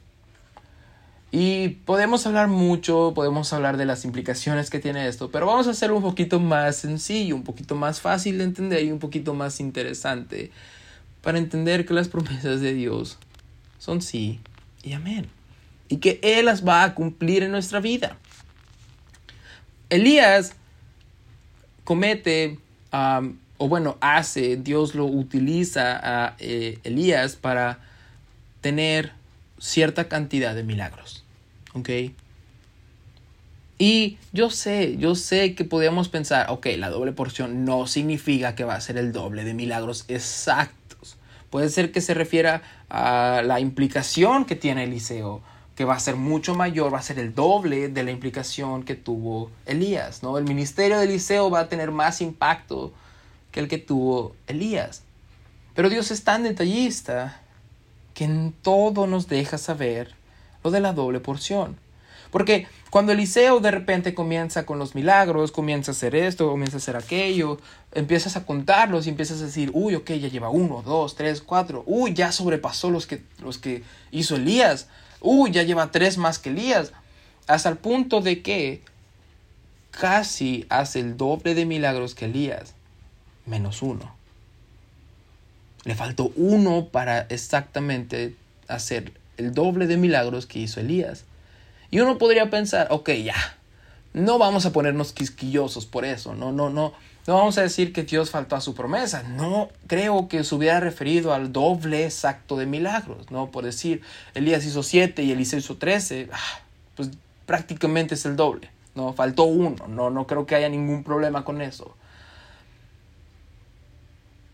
Y 1.30 1.68
podemos 1.84 2.26
hablar 2.26 2.48
mucho, 2.48 3.12
podemos 3.14 3.52
hablar 3.52 3.76
de 3.76 3.84
las 3.84 4.06
implicaciones 4.06 4.70
que 4.70 4.78
tiene 4.78 5.06
esto, 5.08 5.30
pero 5.30 5.46
vamos 5.46 5.66
a 5.66 5.72
hacerlo 5.72 5.96
un 5.96 6.02
poquito 6.02 6.40
más 6.40 6.76
sencillo, 6.76 7.36
un 7.36 7.44
poquito 7.44 7.74
más 7.74 8.00
fácil 8.00 8.38
de 8.38 8.44
entender 8.44 8.84
y 8.84 8.92
un 8.92 8.98
poquito 8.98 9.34
más 9.34 9.60
interesante 9.60 10.50
para 11.20 11.36
entender 11.36 11.84
que 11.84 11.92
las 11.92 12.08
promesas 12.08 12.62
de 12.62 12.72
Dios 12.72 13.18
son 13.78 14.00
sí 14.00 14.40
y 14.82 14.94
amén. 14.94 15.28
Y 15.90 15.98
que 15.98 16.18
Él 16.22 16.46
las 16.46 16.66
va 16.66 16.84
a 16.84 16.94
cumplir 16.94 17.42
en 17.42 17.50
nuestra 17.50 17.80
vida. 17.80 18.16
Elías 19.90 20.52
comete, 21.84 22.58
o 23.58 23.68
bueno, 23.68 23.98
hace, 24.00 24.56
Dios 24.56 24.94
lo 24.94 25.04
utiliza 25.04 25.98
a 26.02 26.36
eh, 26.38 26.78
Elías 26.84 27.36
para 27.36 27.80
tener 28.60 29.12
cierta 29.58 30.08
cantidad 30.08 30.54
de 30.54 30.62
milagros. 30.62 31.24
¿Ok? 31.74 31.90
Y 33.78 34.18
yo 34.32 34.50
sé, 34.50 34.96
yo 34.98 35.14
sé 35.14 35.54
que 35.54 35.64
podemos 35.64 36.08
pensar, 36.08 36.46
ok, 36.50 36.66
la 36.78 36.90
doble 36.90 37.12
porción 37.12 37.64
no 37.64 37.86
significa 37.86 38.54
que 38.54 38.64
va 38.64 38.74
a 38.74 38.80
ser 38.80 38.96
el 38.96 39.12
doble 39.12 39.44
de 39.44 39.54
milagros 39.54 40.04
exactos. 40.08 41.16
Puede 41.50 41.68
ser 41.68 41.92
que 41.92 42.00
se 42.00 42.14
refiera 42.14 42.62
a 42.88 43.42
la 43.44 43.60
implicación 43.60 44.44
que 44.44 44.56
tiene 44.56 44.84
Eliseo, 44.84 45.42
que 45.76 45.84
va 45.84 45.94
a 45.94 46.00
ser 46.00 46.16
mucho 46.16 46.56
mayor, 46.56 46.92
va 46.92 46.98
a 46.98 47.02
ser 47.02 47.20
el 47.20 47.34
doble 47.34 47.88
de 47.88 48.02
la 48.02 48.10
implicación 48.10 48.82
que 48.82 48.96
tuvo 48.96 49.50
Elías, 49.64 50.24
¿no? 50.24 50.38
El 50.38 50.44
ministerio 50.44 50.98
de 50.98 51.04
Eliseo 51.04 51.48
va 51.48 51.60
a 51.60 51.68
tener 51.68 51.92
más 51.92 52.20
impacto 52.20 52.92
que 53.50 53.60
el 53.60 53.68
que 53.68 53.78
tuvo 53.78 54.34
Elías. 54.46 55.02
Pero 55.74 55.88
Dios 55.88 56.10
es 56.10 56.24
tan 56.24 56.42
detallista 56.42 57.40
que 58.14 58.24
en 58.24 58.52
todo 58.52 59.06
nos 59.06 59.28
deja 59.28 59.58
saber 59.58 60.14
lo 60.64 60.70
de 60.70 60.80
la 60.80 60.92
doble 60.92 61.20
porción. 61.20 61.76
Porque 62.30 62.66
cuando 62.90 63.12
Eliseo 63.12 63.60
de 63.60 63.70
repente 63.70 64.14
comienza 64.14 64.66
con 64.66 64.78
los 64.78 64.94
milagros, 64.94 65.52
comienza 65.52 65.92
a 65.92 65.94
hacer 65.94 66.14
esto, 66.14 66.48
comienza 66.48 66.76
a 66.76 66.78
hacer 66.78 66.96
aquello, 66.96 67.58
empiezas 67.92 68.36
a 68.36 68.44
contarlos 68.44 69.06
y 69.06 69.10
empiezas 69.10 69.40
a 69.40 69.46
decir, 69.46 69.70
uy, 69.72 69.94
ok, 69.94 70.10
ya 70.12 70.28
lleva 70.28 70.50
uno, 70.50 70.82
dos, 70.82 71.14
tres, 71.14 71.40
cuatro, 71.40 71.84
uy, 71.86 72.12
ya 72.12 72.32
sobrepasó 72.32 72.90
los 72.90 73.06
que, 73.06 73.22
los 73.40 73.58
que 73.58 73.82
hizo 74.10 74.36
Elías, 74.36 74.88
uy, 75.20 75.50
ya 75.50 75.62
lleva 75.62 75.90
tres 75.90 76.18
más 76.18 76.38
que 76.38 76.50
Elías, 76.50 76.92
hasta 77.46 77.68
el 77.68 77.76
punto 77.76 78.20
de 78.20 78.42
que 78.42 78.82
casi 79.90 80.66
hace 80.68 81.00
el 81.00 81.16
doble 81.16 81.54
de 81.54 81.64
milagros 81.64 82.14
que 82.14 82.26
Elías, 82.26 82.74
menos 83.48 83.82
uno. 83.82 84.14
Le 85.84 85.94
faltó 85.94 86.32
uno 86.36 86.86
para 86.86 87.22
exactamente 87.22 88.36
hacer 88.68 89.12
el 89.36 89.54
doble 89.54 89.86
de 89.86 89.96
milagros 89.96 90.46
que 90.46 90.58
hizo 90.58 90.80
Elías. 90.80 91.24
Y 91.90 92.00
uno 92.00 92.18
podría 92.18 92.50
pensar, 92.50 92.88
ok, 92.90 93.10
ya, 93.10 93.34
no 94.12 94.38
vamos 94.38 94.66
a 94.66 94.72
ponernos 94.72 95.12
quisquillosos 95.12 95.86
por 95.86 96.04
eso, 96.04 96.34
no, 96.34 96.52
no, 96.52 96.68
no, 96.68 96.92
no 97.26 97.34
vamos 97.34 97.56
a 97.58 97.62
decir 97.62 97.92
que 97.92 98.02
Dios 98.02 98.30
faltó 98.30 98.56
a 98.56 98.60
su 98.60 98.74
promesa, 98.74 99.22
no 99.22 99.68
creo 99.86 100.28
que 100.28 100.44
se 100.44 100.54
hubiera 100.54 100.80
referido 100.80 101.32
al 101.32 101.52
doble 101.52 102.04
exacto 102.04 102.56
de 102.56 102.66
milagros, 102.66 103.30
¿no? 103.30 103.50
Por 103.50 103.64
decir, 103.64 104.02
Elías 104.34 104.64
hizo 104.66 104.82
siete 104.82 105.22
y 105.22 105.32
Elías 105.32 105.54
hizo 105.54 105.76
trece, 105.76 106.28
ah, 106.32 106.60
pues 106.94 107.10
prácticamente 107.46 108.14
es 108.14 108.26
el 108.26 108.36
doble, 108.36 108.70
¿no? 108.94 109.12
Faltó 109.12 109.44
uno, 109.44 109.86
no, 109.88 110.10
no 110.10 110.26
creo 110.26 110.46
que 110.46 110.54
haya 110.54 110.68
ningún 110.68 111.04
problema 111.04 111.44
con 111.44 111.62
eso. 111.62 111.94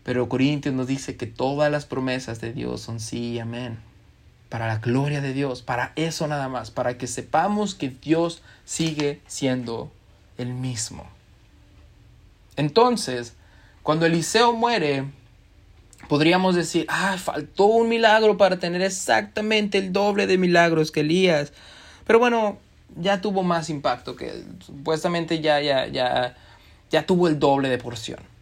Pero 0.05 0.29
Corintios 0.29 0.75
nos 0.75 0.85
dice 0.85 1.17
que 1.17 1.25
todas 1.25 1.71
las 1.71 1.87
promesas 1.87 2.39
de 2.39 2.53
Dios 2.53 2.79
son 2.79 2.99
sí 2.99 3.31
y 3.33 3.39
amén. 3.39 3.79
Para 4.49 4.67
la 4.67 4.77
gloria 4.77 5.19
de 5.19 5.33
Dios, 5.33 5.63
para 5.63 5.93
eso 5.95 6.27
nada 6.27 6.47
más, 6.47 6.69
para 6.69 6.99
que 6.99 7.07
sepamos 7.07 7.73
que 7.73 7.89
Dios 7.89 8.43
sigue 8.65 9.19
siendo 9.25 9.91
el 10.37 10.53
mismo. 10.53 11.07
Entonces, 12.55 13.33
cuando 13.81 14.05
Eliseo 14.05 14.53
muere, 14.53 15.05
podríamos 16.07 16.53
decir, 16.53 16.85
ah, 16.87 17.17
faltó 17.17 17.65
un 17.65 17.89
milagro 17.89 18.37
para 18.37 18.59
tener 18.59 18.83
exactamente 18.83 19.79
el 19.79 19.91
doble 19.91 20.27
de 20.27 20.37
milagros 20.37 20.91
que 20.91 20.99
Elías. 20.99 21.51
Pero 22.05 22.19
bueno, 22.19 22.59
ya 22.95 23.21
tuvo 23.21 23.41
más 23.41 23.71
impacto 23.71 24.15
que 24.15 24.43
supuestamente 24.59 25.41
ya 25.41 25.59
ya 25.61 25.87
ya 25.87 26.35
ya 26.91 27.07
tuvo 27.07 27.27
el 27.27 27.39
doble 27.39 27.69
de 27.69 27.79
porción. 27.79 28.34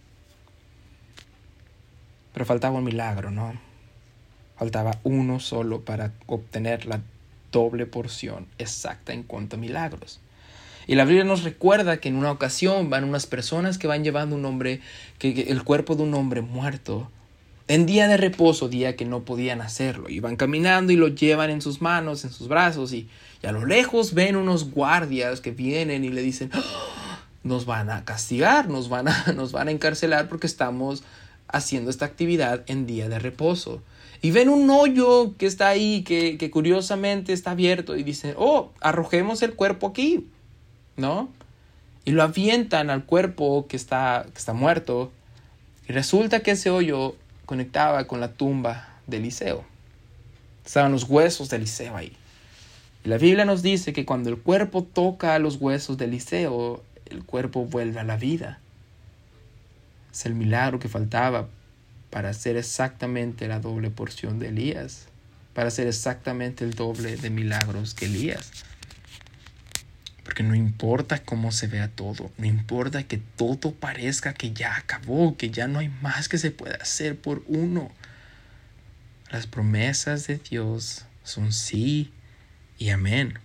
Pero 2.34 2.46
faltaba 2.46 2.78
un 2.78 2.84
milagro, 2.84 3.32
¿no? 3.32 3.54
Faltaba 4.58 5.00
uno 5.04 5.40
solo 5.40 5.82
para 5.82 6.12
obtener 6.26 6.86
la 6.86 7.02
doble 7.52 7.86
porción 7.86 8.48
exacta 8.58 9.14
en 9.14 9.24
cuanto 9.24 9.56
a 9.56 9.60
milagros. 9.60 10.20
Y 10.88 10.96
la 10.96 11.06
Biblia 11.06 11.24
nos 11.24 11.44
recuerda 11.44 11.98
que 11.98 12.10
en 12.10 12.16
una 12.16 12.32
ocasión 12.32 12.90
van 12.90 13.06
unas 13.06 13.26
personas 13.26 13.78
que 13.78 13.88
van 13.88 14.04
llevando 14.04 14.36
un 14.36 14.46
hombre, 14.46 14.82
que, 15.18 15.46
el 15.48 15.64
cuerpo 15.64 15.96
de 15.96 16.04
un 16.04 16.14
hombre 16.14 16.42
muerto, 16.42 17.10
en 17.70 17.86
día 17.86 18.08
de 18.08 18.18
reposo, 18.18 18.68
día 18.68 18.98
que 18.98 19.06
no 19.06 19.24
podían 19.24 19.62
hacerlo. 19.62 20.10
Y 20.10 20.20
van 20.20 20.36
caminando 20.36 20.92
y 20.92 20.98
lo 20.98 21.08
llevan 21.08 21.52
en 21.52 21.62
sus 21.62 21.82
manos, 21.82 22.26
en 22.26 22.32
sus 22.32 22.50
brazos, 22.50 22.92
y, 22.92 23.08
a 23.44 23.52
lo 23.52 23.66
lejos 23.66 24.14
ven 24.14 24.36
unos 24.36 24.72
guardias 24.72 25.42
que 25.42 25.52
vienen 25.52 26.04
y 26.04 26.10
le 26.10 26.22
dicen, 26.22 26.50
¡Ah! 26.54 26.62
nos 27.44 27.66
van 27.66 27.90
a 27.90 28.06
castigar, 28.06 28.70
nos 28.70 28.90
van 28.90 29.08
a, 29.08 29.34
nos 29.36 29.52
van 29.52 29.68
a 29.68 29.72
encarcelar 29.72 30.28
porque 30.28 30.48
estamos 30.48 31.04
haciendo 31.54 31.90
esta 31.90 32.06
actividad 32.06 32.64
en 32.68 32.86
día 32.86 33.08
de 33.08 33.20
reposo. 33.20 33.82
Y 34.22 34.32
ven 34.32 34.50
un 34.50 34.70
hoyo 34.70 35.36
que 35.38 35.46
está 35.46 35.70
ahí, 35.70 36.04
que, 36.04 36.38
que 36.38 36.52
curiosamente 36.52 37.32
está 37.32 37.52
abierto, 37.52 37.96
y 37.96 38.04
dicen, 38.04 38.34
oh, 38.38 38.72
arrojemos 38.82 39.42
el 39.42 39.54
cuerpo 39.54 39.88
aquí, 39.88 40.28
¿no? 40.98 41.30
Y 42.06 42.12
lo 42.12 42.24
avientan 42.24 42.90
al 42.90 43.06
cuerpo 43.06 43.68
que 43.68 43.78
está, 43.78 44.26
que 44.34 44.38
está 44.38 44.54
muerto, 44.54 45.12
y 45.88 45.94
resulta 45.94 46.42
que 46.42 46.52
ese 46.52 46.70
hoyo 46.70 47.16
conectaba 47.46 48.08
con 48.08 48.20
la 48.20 48.34
tumba 48.34 48.98
de 49.08 49.18
Eliseo. 49.18 49.64
Estaban 50.66 50.92
los 50.92 51.04
huesos 51.04 51.50
de 51.50 51.58
Eliseo 51.58 51.96
ahí. 51.96 52.14
Y 53.04 53.10
la 53.10 53.18
Biblia 53.18 53.44
nos 53.44 53.62
dice 53.62 53.92
que 53.92 54.06
cuando 54.06 54.30
el 54.30 54.38
cuerpo 54.38 54.84
toca 54.84 55.38
los 55.40 55.58
huesos 55.58 55.98
de 55.98 56.06
Eliseo, 56.06 56.82
el 57.08 57.24
cuerpo 57.26 57.66
vuelve 57.66 58.00
a 58.00 58.06
la 58.06 58.16
vida. 58.16 58.60
Es 60.14 60.26
el 60.28 60.36
milagro 60.36 60.80
que 60.80 60.88
faltaba 60.88 61.50
para 62.12 62.30
hacer 62.30 62.56
exactamente 62.56 63.48
la 63.48 63.60
doble 63.60 63.90
porción 63.90 64.38
de 64.40 64.50
Elías. 64.50 65.08
para 65.54 65.68
hacer 65.68 65.88
exactamente 65.88 66.64
el 66.64 66.74
doble 66.74 67.16
de 67.16 67.30
milagros 67.30 67.94
que 67.94 68.06
Elías. 68.06 68.52
Porque 70.24 70.42
no 70.42 70.56
importa 70.56 71.24
cómo 71.24 71.52
se 71.52 71.68
vea 71.68 71.90
todo, 71.90 72.32
no 72.40 72.48
importa 72.48 73.04
que 73.04 73.18
todo 73.18 73.72
parezca 73.72 74.34
que 74.34 74.52
ya 74.52 74.76
acabó, 74.76 75.38
que 75.38 75.52
ya 75.52 75.68
no 75.68 75.78
hay 75.78 75.90
más 76.02 76.28
que 76.28 76.40
se 76.40 76.50
pueda 76.50 76.76
hacer 76.78 77.20
por 77.20 77.44
uno. 77.46 77.92
Las 79.30 79.46
promesas 79.46 80.26
de 80.26 80.38
Dios 80.38 81.06
son 81.24 81.52
sí 81.52 82.12
y 82.80 82.90
amén. 82.90 83.38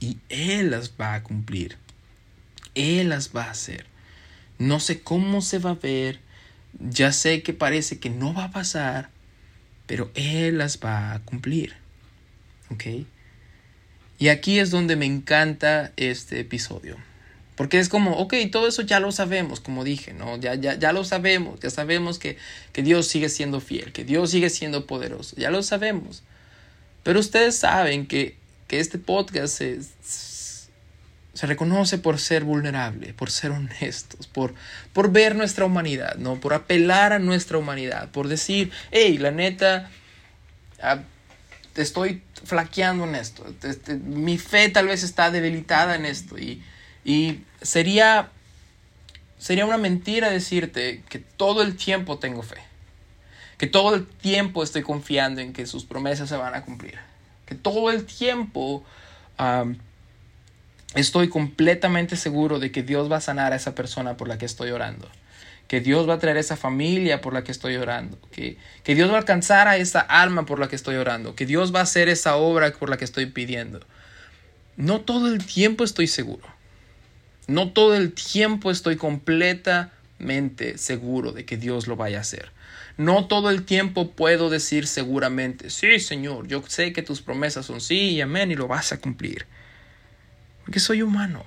Y 0.00 0.18
Él 0.28 0.70
las 0.70 0.92
va 1.00 1.14
a 1.14 1.22
cumplir. 1.22 1.78
Él 2.74 3.10
las 3.10 3.30
va 3.34 3.44
a 3.44 3.50
hacer. 3.50 3.91
No 4.62 4.78
sé 4.78 5.00
cómo 5.00 5.42
se 5.42 5.58
va 5.58 5.70
a 5.70 5.74
ver. 5.74 6.20
Ya 6.78 7.10
sé 7.12 7.42
que 7.42 7.52
parece 7.52 7.98
que 7.98 8.10
no 8.10 8.32
va 8.32 8.44
a 8.44 8.50
pasar. 8.52 9.10
Pero 9.86 10.10
Él 10.14 10.58
las 10.58 10.78
va 10.78 11.14
a 11.14 11.18
cumplir. 11.24 11.74
¿Ok? 12.70 12.84
Y 14.20 14.28
aquí 14.28 14.60
es 14.60 14.70
donde 14.70 14.94
me 14.94 15.04
encanta 15.04 15.92
este 15.96 16.38
episodio. 16.38 16.96
Porque 17.56 17.80
es 17.80 17.88
como, 17.88 18.12
ok, 18.18 18.34
todo 18.52 18.68
eso 18.68 18.82
ya 18.82 19.00
lo 19.00 19.10
sabemos, 19.10 19.58
como 19.58 19.82
dije, 19.82 20.14
¿no? 20.14 20.38
Ya, 20.38 20.54
ya, 20.54 20.78
ya 20.78 20.92
lo 20.92 21.04
sabemos, 21.04 21.60
ya 21.60 21.68
sabemos 21.68 22.18
que, 22.18 22.38
que 22.72 22.82
Dios 22.82 23.08
sigue 23.08 23.28
siendo 23.28 23.60
fiel, 23.60 23.92
que 23.92 24.04
Dios 24.04 24.30
sigue 24.30 24.48
siendo 24.48 24.86
poderoso, 24.86 25.36
ya 25.36 25.50
lo 25.50 25.62
sabemos. 25.62 26.22
Pero 27.02 27.20
ustedes 27.20 27.56
saben 27.56 28.06
que, 28.06 28.36
que 28.68 28.80
este 28.80 28.98
podcast 28.98 29.58
se, 29.58 29.80
se 31.34 31.46
reconoce 31.46 31.98
por 31.98 32.18
ser 32.18 32.44
vulnerable, 32.44 33.14
por 33.14 33.30
ser 33.30 33.52
honestos, 33.52 34.26
por, 34.26 34.54
por 34.92 35.10
ver 35.12 35.34
nuestra 35.34 35.64
humanidad, 35.64 36.16
¿no? 36.16 36.38
Por 36.40 36.52
apelar 36.52 37.12
a 37.12 37.18
nuestra 37.18 37.58
humanidad, 37.58 38.10
por 38.10 38.28
decir, 38.28 38.70
hey, 38.90 39.16
la 39.16 39.30
neta, 39.30 39.90
ah, 40.82 40.98
estoy 41.74 42.22
flaqueando 42.44 43.04
en 43.04 43.14
esto, 43.14 43.46
mi 44.04 44.36
fe 44.36 44.68
tal 44.68 44.88
vez 44.88 45.02
está 45.02 45.30
debilitada 45.30 45.94
en 45.94 46.04
esto 46.04 46.38
y, 46.38 46.62
y 47.04 47.44
sería, 47.62 48.30
sería 49.38 49.64
una 49.64 49.78
mentira 49.78 50.28
decirte 50.28 51.02
que 51.08 51.18
todo 51.18 51.62
el 51.62 51.76
tiempo 51.76 52.18
tengo 52.18 52.42
fe, 52.42 52.58
que 53.56 53.68
todo 53.68 53.94
el 53.94 54.06
tiempo 54.06 54.62
estoy 54.62 54.82
confiando 54.82 55.40
en 55.40 55.54
que 55.54 55.66
sus 55.66 55.84
promesas 55.84 56.28
se 56.28 56.36
van 56.36 56.54
a 56.54 56.62
cumplir, 56.62 56.98
que 57.46 57.54
todo 57.54 57.90
el 57.90 58.04
tiempo 58.04 58.84
estoy 60.94 61.28
completamente 61.28 62.16
seguro 62.16 62.58
de 62.58 62.70
que 62.70 62.82
Dios 62.82 63.10
va 63.10 63.16
a 63.16 63.20
sanar 63.20 63.52
a 63.52 63.56
esa 63.56 63.74
persona 63.74 64.16
por 64.16 64.28
la 64.28 64.38
que 64.38 64.46
estoy 64.46 64.70
orando 64.70 65.08
que 65.72 65.80
Dios 65.80 66.06
va 66.06 66.14
a 66.14 66.18
traer 66.18 66.36
esa 66.36 66.54
familia 66.54 67.22
por 67.22 67.32
la 67.32 67.44
que 67.44 67.50
estoy 67.50 67.76
orando, 67.76 68.18
que, 68.30 68.58
que 68.82 68.94
Dios 68.94 69.08
va 69.08 69.14
a 69.14 69.18
alcanzar 69.20 69.68
a 69.68 69.78
esa 69.78 70.00
alma 70.00 70.44
por 70.44 70.58
la 70.58 70.68
que 70.68 70.76
estoy 70.76 70.96
orando, 70.96 71.34
que 71.34 71.46
Dios 71.46 71.74
va 71.74 71.80
a 71.80 71.84
hacer 71.84 72.10
esa 72.10 72.36
obra 72.36 72.70
por 72.72 72.90
la 72.90 72.98
que 72.98 73.06
estoy 73.06 73.24
pidiendo. 73.24 73.80
No 74.76 75.00
todo 75.00 75.32
el 75.32 75.42
tiempo 75.46 75.82
estoy 75.82 76.08
seguro. 76.08 76.46
No 77.46 77.72
todo 77.72 77.96
el 77.96 78.12
tiempo 78.12 78.70
estoy 78.70 78.96
completamente 78.96 80.76
seguro 80.76 81.32
de 81.32 81.46
que 81.46 81.56
Dios 81.56 81.86
lo 81.86 81.96
vaya 81.96 82.18
a 82.18 82.20
hacer. 82.20 82.50
No 82.98 83.26
todo 83.26 83.48
el 83.48 83.64
tiempo 83.64 84.10
puedo 84.10 84.50
decir 84.50 84.86
seguramente, 84.86 85.70
sí 85.70 86.00
Señor, 86.00 86.48
yo 86.48 86.62
sé 86.68 86.92
que 86.92 87.02
tus 87.02 87.22
promesas 87.22 87.64
son 87.64 87.80
sí 87.80 88.10
y 88.10 88.20
amén 88.20 88.50
y 88.50 88.56
lo 88.56 88.68
vas 88.68 88.92
a 88.92 89.00
cumplir. 89.00 89.46
Porque 90.64 90.80
soy 90.80 91.02
humano. 91.02 91.44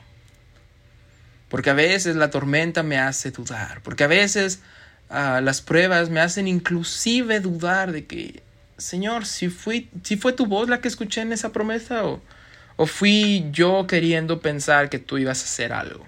Porque 1.49 1.69
a 1.69 1.73
veces 1.73 2.15
la 2.15 2.29
tormenta 2.29 2.83
me 2.83 2.97
hace 2.97 3.31
dudar. 3.31 3.81
Porque 3.81 4.03
a 4.03 4.07
veces 4.07 4.61
ah, 5.09 5.41
las 5.41 5.61
pruebas 5.61 6.09
me 6.09 6.19
hacen 6.19 6.47
inclusive 6.47 7.39
dudar 7.39 7.91
de 7.91 8.05
que, 8.05 8.43
Señor, 8.77 9.25
si, 9.25 9.49
fui, 9.49 9.89
si 10.03 10.17
fue 10.17 10.33
tu 10.33 10.45
voz 10.45 10.69
la 10.69 10.81
que 10.81 10.87
escuché 10.87 11.21
en 11.21 11.31
esa 11.31 11.51
promesa 11.51 12.05
o, 12.05 12.21
o 12.75 12.85
fui 12.85 13.47
yo 13.51 13.87
queriendo 13.87 14.41
pensar 14.41 14.89
que 14.89 14.99
tú 14.99 15.17
ibas 15.17 15.41
a 15.41 15.45
hacer 15.45 15.73
algo. 15.73 16.05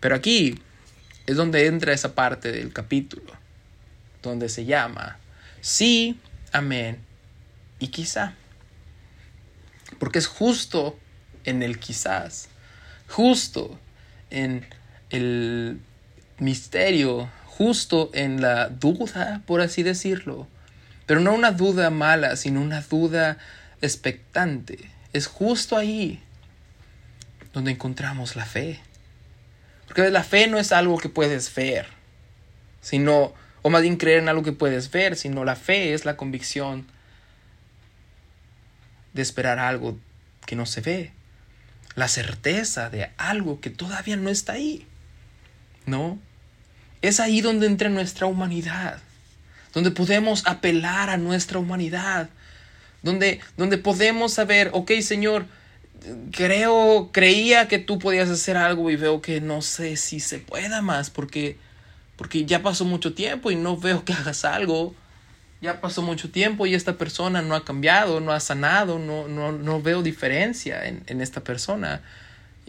Pero 0.00 0.14
aquí 0.14 0.60
es 1.26 1.36
donde 1.36 1.66
entra 1.66 1.92
esa 1.92 2.14
parte 2.14 2.50
del 2.52 2.72
capítulo, 2.72 3.32
donde 4.22 4.48
se 4.48 4.64
llama 4.64 5.18
sí, 5.60 6.18
amén 6.52 6.98
y 7.78 7.88
quizá. 7.88 8.34
Porque 9.98 10.18
es 10.18 10.26
justo 10.26 10.98
en 11.50 11.62
el 11.62 11.78
quizás 11.78 12.48
justo 13.10 13.78
en 14.30 14.66
el 15.10 15.80
misterio, 16.38 17.28
justo 17.46 18.10
en 18.14 18.40
la 18.40 18.68
duda, 18.68 19.42
por 19.46 19.60
así 19.60 19.82
decirlo. 19.82 20.46
Pero 21.06 21.20
no 21.20 21.34
una 21.34 21.50
duda 21.50 21.90
mala, 21.90 22.36
sino 22.36 22.62
una 22.62 22.80
duda 22.80 23.36
expectante. 23.82 24.78
Es 25.12 25.26
justo 25.26 25.76
ahí 25.76 26.22
donde 27.52 27.72
encontramos 27.72 28.36
la 28.36 28.44
fe. 28.44 28.78
Porque 29.86 30.08
la 30.10 30.22
fe 30.22 30.46
no 30.46 30.58
es 30.58 30.70
algo 30.70 30.96
que 30.98 31.08
puedes 31.08 31.52
ver, 31.52 31.86
sino, 32.80 33.34
o 33.62 33.70
más 33.70 33.82
bien 33.82 33.96
creer 33.96 34.20
en 34.20 34.28
algo 34.28 34.44
que 34.44 34.52
puedes 34.52 34.88
ver, 34.92 35.16
sino 35.16 35.44
la 35.44 35.56
fe 35.56 35.94
es 35.94 36.04
la 36.04 36.16
convicción 36.16 36.86
de 39.12 39.22
esperar 39.22 39.58
algo 39.58 39.98
que 40.46 40.54
no 40.54 40.64
se 40.64 40.80
ve 40.80 41.12
la 41.94 42.08
certeza 42.08 42.90
de 42.90 43.10
algo 43.16 43.60
que 43.60 43.70
todavía 43.70 44.16
no 44.16 44.30
está 44.30 44.54
ahí. 44.54 44.86
¿No? 45.86 46.18
Es 47.02 47.20
ahí 47.20 47.40
donde 47.40 47.66
entra 47.66 47.88
nuestra 47.88 48.26
humanidad, 48.26 48.98
donde 49.72 49.90
podemos 49.90 50.46
apelar 50.46 51.08
a 51.10 51.16
nuestra 51.16 51.58
humanidad, 51.58 52.28
donde, 53.02 53.40
donde 53.56 53.78
podemos 53.78 54.34
saber, 54.34 54.70
ok 54.74 54.92
Señor, 55.00 55.46
creo, 56.32 57.10
creía 57.12 57.68
que 57.68 57.78
tú 57.78 57.98
podías 57.98 58.28
hacer 58.28 58.56
algo 58.56 58.90
y 58.90 58.96
veo 58.96 59.22
que 59.22 59.40
no 59.40 59.62
sé 59.62 59.96
si 59.96 60.20
se 60.20 60.38
pueda 60.38 60.82
más 60.82 61.10
porque, 61.10 61.56
porque 62.16 62.44
ya 62.44 62.62
pasó 62.62 62.84
mucho 62.84 63.14
tiempo 63.14 63.50
y 63.50 63.56
no 63.56 63.76
veo 63.76 64.04
que 64.04 64.12
hagas 64.12 64.44
algo 64.44 64.94
ya 65.60 65.80
pasó 65.80 66.02
mucho 66.02 66.30
tiempo 66.30 66.66
y 66.66 66.74
esta 66.74 66.96
persona 66.96 67.42
no 67.42 67.54
ha 67.54 67.64
cambiado, 67.64 68.20
no 68.20 68.32
ha 68.32 68.40
sanado, 68.40 68.98
no, 68.98 69.28
no, 69.28 69.52
no 69.52 69.82
veo 69.82 70.02
diferencia 70.02 70.86
en, 70.86 71.02
en 71.06 71.20
esta 71.20 71.42
persona. 71.42 72.02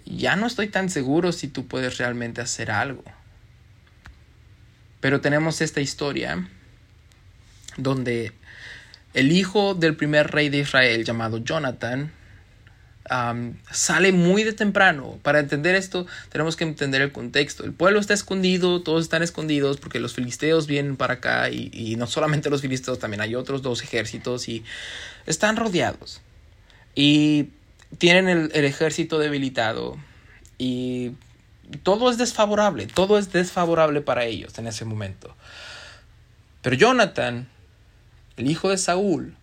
Ya 0.05 0.35
no 0.35 0.47
estoy 0.47 0.67
tan 0.67 0.89
seguro 0.89 1.31
si 1.31 1.47
tú 1.47 1.67
puedes 1.67 1.97
realmente 1.97 2.41
hacer 2.41 2.71
algo. 2.71 3.03
Pero 4.99 5.21
tenemos 5.21 5.61
esta 5.61 5.79
historia 5.81 6.47
donde 7.77 8.33
el 9.13 9.31
hijo 9.31 9.73
del 9.73 9.95
primer 9.95 10.31
rey 10.31 10.49
de 10.49 10.59
Israel 10.59 11.05
llamado 11.05 11.37
Jonathan 11.37 12.11
sale 13.71 14.11
muy 14.11 14.43
de 14.43 14.53
temprano. 14.53 15.19
Para 15.21 15.39
entender 15.39 15.75
esto 15.75 16.07
tenemos 16.29 16.55
que 16.55 16.63
entender 16.63 17.01
el 17.01 17.11
contexto. 17.11 17.63
El 17.63 17.73
pueblo 17.73 17.99
está 17.99 18.13
escondido, 18.13 18.81
todos 18.81 19.03
están 19.03 19.23
escondidos 19.23 19.77
porque 19.77 19.99
los 19.99 20.13
filisteos 20.13 20.67
vienen 20.67 20.95
para 20.95 21.15
acá 21.15 21.49
y, 21.49 21.95
no 21.97 22.07
solamente 22.07 22.49
los 22.49 22.61
filisteos, 22.61 22.99
también 22.99 23.21
hay 23.21 23.35
otros 23.35 23.61
dos 23.61 23.83
ejércitos 23.83 24.47
y 24.47 24.63
están 25.25 25.57
rodeados. 25.57 26.21
Y 26.95 27.49
tienen 27.97 28.29
el, 28.29 28.51
el 28.53 28.65
ejército 28.65 29.19
debilitado 29.19 29.97
y 30.57 31.11
todo 31.83 32.09
es 32.09 32.17
desfavorable, 32.17 32.87
todo 32.87 33.17
es 33.17 33.31
desfavorable 33.31 34.01
para 34.01 34.25
ellos 34.25 34.57
en 34.57 34.67
ese 34.67 34.85
momento. 34.85 35.35
Pero 36.61 36.75
Jonathan, 36.75 37.49
el 38.37 38.49
hijo 38.49 38.69
de 38.69 38.77
Saúl, 38.77 39.35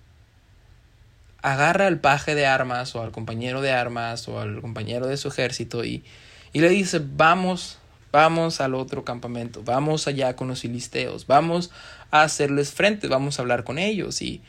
agarra 1.43 1.87
al 1.87 2.01
paje 2.01 2.35
de 2.35 2.47
armas 2.47 2.95
o 2.95 3.03
al 3.03 3.13
compañero 3.13 3.61
de 3.61 3.73
armas 3.73 4.29
o 4.29 4.41
al 4.41 4.61
compañero 4.61 5.07
de 5.07 5.17
su 5.17 5.29
ejército 5.29 5.85
y, 5.85 6.05
y 6.53 6.61
le 6.61 6.69
dice, 6.69 7.01
vamos, 7.03 7.79
vamos 8.13 8.61
al 8.61 8.75
otro 8.75 9.05
campamento, 9.05 9.63
vamos 9.63 10.09
allá 10.09 10.35
con 10.37 10.49
los 10.49 10.61
filisteos, 10.61 11.27
vamos 11.27 11.71
a 12.11 12.23
hacerles 12.23 12.73
frente, 12.73 13.09
vamos 13.09 13.39
a 13.39 13.43
hablar 13.43 13.65
con 13.65 13.79
ellos. 13.79 14.21
Y, 14.23 14.41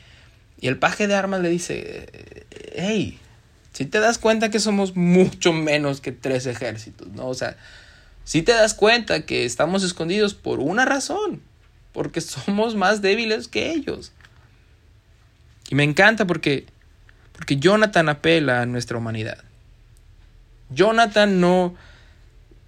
y 0.60 0.68
el 0.68 0.78
paje 0.78 1.06
de 1.06 1.14
armas 1.14 1.40
le 1.40 1.48
dice, 1.48 2.44
hey, 2.74 3.18
si 3.72 3.86
te 3.86 4.00
das 4.00 4.18
cuenta 4.18 4.50
que 4.50 4.58
somos 4.58 4.96
mucho 4.96 5.52
menos 5.52 6.00
que 6.00 6.12
tres 6.12 6.46
ejércitos, 6.46 7.08
¿no? 7.08 7.28
O 7.28 7.34
sea, 7.34 7.56
si 8.24 8.42
te 8.42 8.52
das 8.52 8.74
cuenta 8.74 9.24
que 9.24 9.44
estamos 9.44 9.82
escondidos 9.82 10.34
por 10.34 10.58
una 10.58 10.84
razón, 10.84 11.40
porque 11.92 12.20
somos 12.20 12.74
más 12.74 13.02
débiles 13.02 13.48
que 13.48 13.70
ellos. 13.72 14.12
Y 15.70 15.76
me 15.76 15.84
encanta 15.84 16.26
porque 16.26 16.66
porque 17.40 17.56
Jonathan 17.56 18.10
apela 18.10 18.60
a 18.60 18.66
nuestra 18.66 18.98
humanidad. 18.98 19.38
Jonathan 20.68 21.40
no, 21.40 21.74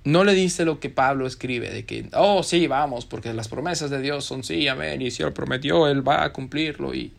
no 0.03 0.25
le 0.25 0.33
dice 0.33 0.65
lo 0.65 0.81
que 0.81 0.89
Pablo 0.89 1.27
escribe, 1.27 1.69
de 1.69 1.85
que, 1.85 2.09
oh, 2.15 2.43
sí, 2.43 2.67
vamos, 2.69 3.05
porque 3.05 3.35
las 3.35 3.49
promesas 3.49 3.91
de 3.91 4.01
Dios 4.01 4.25
son 4.25 4.45
sí, 4.45 4.67
amén, 4.69 5.03
y 5.03 5.11
si 5.11 5.23
Él 5.23 5.35
prometió, 5.35 5.89
Él 5.89 6.09
va 6.09 6.25
a 6.25 6.33
cumplirlo. 6.33 6.95
Y... 6.95 7.13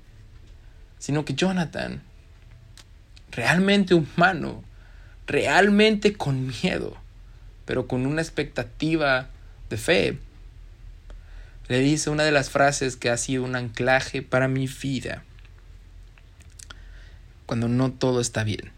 Sino 0.97 1.25
que 1.25 1.35
Jonathan, 1.35 2.01
realmente 3.29 3.93
humano, 3.93 4.63
realmente 5.27 6.13
con 6.13 6.47
miedo, 6.47 6.97
pero 7.65 7.87
con 7.87 8.07
una 8.07 8.23
expectativa 8.23 9.27
de 9.69 9.77
fe, 9.77 10.17
le 11.67 11.81
dice 11.81 12.09
una 12.09 12.23
de 12.23 12.31
las 12.31 12.49
frases 12.49 12.95
que 12.95 13.11
ha 13.11 13.17
sido 13.17 13.43
un 13.43 13.55
anclaje 13.55 14.23
para 14.23 14.47
mi 14.47 14.65
vida 14.65 15.23
cuando 17.45 17.67
no 17.67 17.91
todo 17.91 18.21
está 18.21 18.43
bien, 18.43 18.71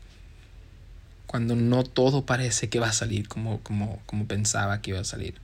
cuando 1.28 1.56
no 1.56 1.84
todo 1.84 2.25
parece 2.25 2.69
que 2.69 2.80
va 2.80 2.89
a 2.89 2.93
salir 2.93 3.28
como, 3.28 3.60
como, 3.62 4.01
como 4.06 4.25
pensaba 4.25 4.82
que 4.82 4.91
iba 4.91 4.99
a 4.99 5.06
salir, 5.06 5.36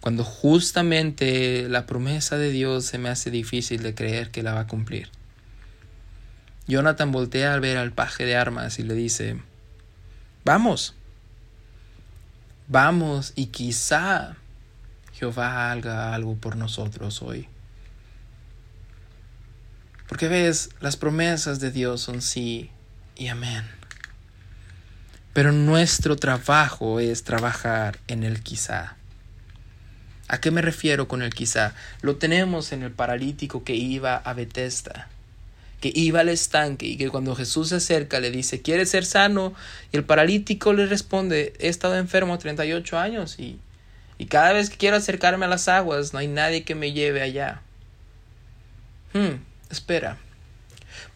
cuando 0.00 0.24
justamente 0.24 1.68
la 1.68 1.86
promesa 1.86 2.38
de 2.38 2.50
Dios 2.50 2.84
se 2.84 2.98
me 2.98 3.08
hace 3.08 3.30
difícil 3.30 3.82
de 3.82 3.94
creer 3.94 4.30
que 4.30 4.42
la 4.42 4.54
va 4.54 4.60
a 4.60 4.66
cumplir. 4.66 5.10
Jonathan 6.66 7.10
voltea 7.10 7.54
al 7.54 7.60
ver 7.60 7.78
al 7.78 7.92
paje 7.92 8.24
de 8.26 8.36
armas 8.36 8.78
y 8.78 8.82
le 8.82 8.94
dice, 8.94 9.40
vamos, 10.44 10.94
vamos 12.68 13.32
y 13.36 13.46
quizá 13.46 14.36
Jehová 15.14 15.72
haga 15.72 16.14
algo 16.14 16.36
por 16.36 16.56
nosotros 16.56 17.22
hoy. 17.22 17.48
Porque 20.08 20.28
ves, 20.28 20.70
las 20.80 20.96
promesas 20.96 21.60
de 21.60 21.70
Dios 21.70 22.00
son 22.00 22.22
sí 22.22 22.70
y 23.14 23.28
amén. 23.28 23.64
Pero 25.34 25.52
nuestro 25.52 26.16
trabajo 26.16 26.98
es 26.98 27.22
trabajar 27.24 27.98
en 28.08 28.24
el 28.24 28.42
quizá. 28.42 28.96
¿A 30.26 30.40
qué 30.40 30.50
me 30.50 30.62
refiero 30.62 31.08
con 31.08 31.22
el 31.22 31.32
quizá? 31.32 31.74
Lo 32.02 32.16
tenemos 32.16 32.72
en 32.72 32.82
el 32.82 32.90
paralítico 32.90 33.64
que 33.64 33.74
iba 33.74 34.16
a 34.16 34.32
Bethesda, 34.32 35.08
que 35.80 35.92
iba 35.94 36.20
al 36.20 36.28
estanque 36.28 36.86
y 36.86 36.96
que 36.96 37.08
cuando 37.08 37.34
Jesús 37.34 37.68
se 37.68 37.76
acerca 37.76 38.18
le 38.18 38.30
dice, 38.30 38.60
¿quieres 38.60 38.90
ser 38.90 39.04
sano? 39.04 39.54
Y 39.92 39.96
el 39.96 40.04
paralítico 40.04 40.72
le 40.72 40.86
responde, 40.86 41.54
he 41.58 41.68
estado 41.68 41.96
enfermo 41.96 42.38
38 42.38 42.98
años 42.98 43.38
y, 43.38 43.58
y 44.18 44.26
cada 44.26 44.52
vez 44.52 44.70
que 44.70 44.76
quiero 44.76 44.96
acercarme 44.96 45.46
a 45.46 45.48
las 45.48 45.68
aguas 45.68 46.12
no 46.12 46.18
hay 46.18 46.28
nadie 46.28 46.64
que 46.64 46.74
me 46.74 46.92
lleve 46.92 47.22
allá. 47.22 47.62
Hmm, 49.14 49.36
espera. 49.70 50.18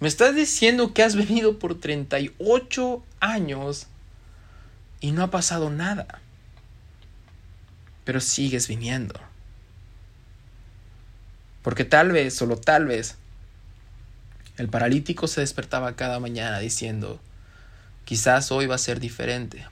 Me 0.00 0.08
estás 0.08 0.34
diciendo 0.34 0.94
que 0.94 1.02
has 1.02 1.16
venido 1.16 1.58
por 1.58 1.78
38 1.78 3.04
años 3.20 3.86
y 5.00 5.12
no 5.12 5.22
ha 5.22 5.30
pasado 5.30 5.70
nada. 5.70 6.20
Pero 8.04 8.20
sigues 8.20 8.68
viniendo. 8.68 9.14
Porque 11.62 11.84
tal 11.84 12.10
vez, 12.12 12.34
solo 12.34 12.56
tal 12.56 12.86
vez, 12.86 13.16
el 14.58 14.68
paralítico 14.68 15.28
se 15.28 15.40
despertaba 15.40 15.96
cada 15.96 16.18
mañana 16.20 16.58
diciendo, 16.58 17.20
quizás 18.04 18.50
hoy 18.50 18.66
va 18.66 18.74
a 18.74 18.78
ser 18.78 19.00
diferente. 19.00 19.66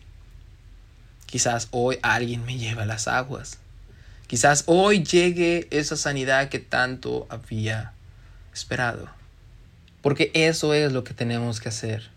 Quizás 1.26 1.68
hoy 1.70 1.98
alguien 2.02 2.44
me 2.44 2.58
lleva 2.58 2.86
las 2.86 3.08
aguas. 3.08 3.58
Quizás 4.26 4.64
hoy 4.66 5.02
llegue 5.02 5.66
esa 5.70 5.96
sanidad 5.96 6.48
que 6.48 6.60
tanto 6.60 7.26
había 7.30 7.92
esperado. 8.52 9.08
Porque 10.02 10.30
eso 10.34 10.74
es 10.74 10.92
lo 10.92 11.04
que 11.04 11.14
tenemos 11.14 11.60
que 11.60 11.68
hacer. 11.68 12.10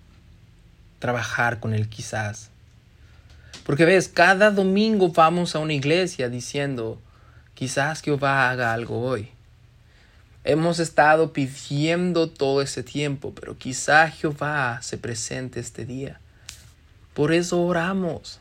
Trabajar 1.00 1.60
con 1.60 1.74
el 1.74 1.90
quizás. 1.90 2.50
Porque 3.66 3.86
ves, 3.86 4.08
cada 4.08 4.52
domingo 4.52 5.10
vamos 5.10 5.56
a 5.56 5.60
una 5.60 5.74
iglesia 5.74 6.30
diciendo, 6.30 7.00
quizás 7.54 8.02
Jehová 8.02 8.50
haga 8.50 8.74
algo 8.74 9.02
hoy. 9.02 9.30
Hemos 10.46 10.80
estado 10.80 11.32
pidiendo 11.32 12.30
todo 12.30 12.62
ese 12.62 12.84
tiempo, 12.84 13.34
pero 13.34 13.58
quizás 13.58 14.14
Jehová 14.16 14.80
se 14.82 14.98
presente 14.98 15.62
este 15.62 15.86
día. 15.86 16.20
Por 17.14 17.32
eso 17.32 17.62
oramos. 17.62 18.40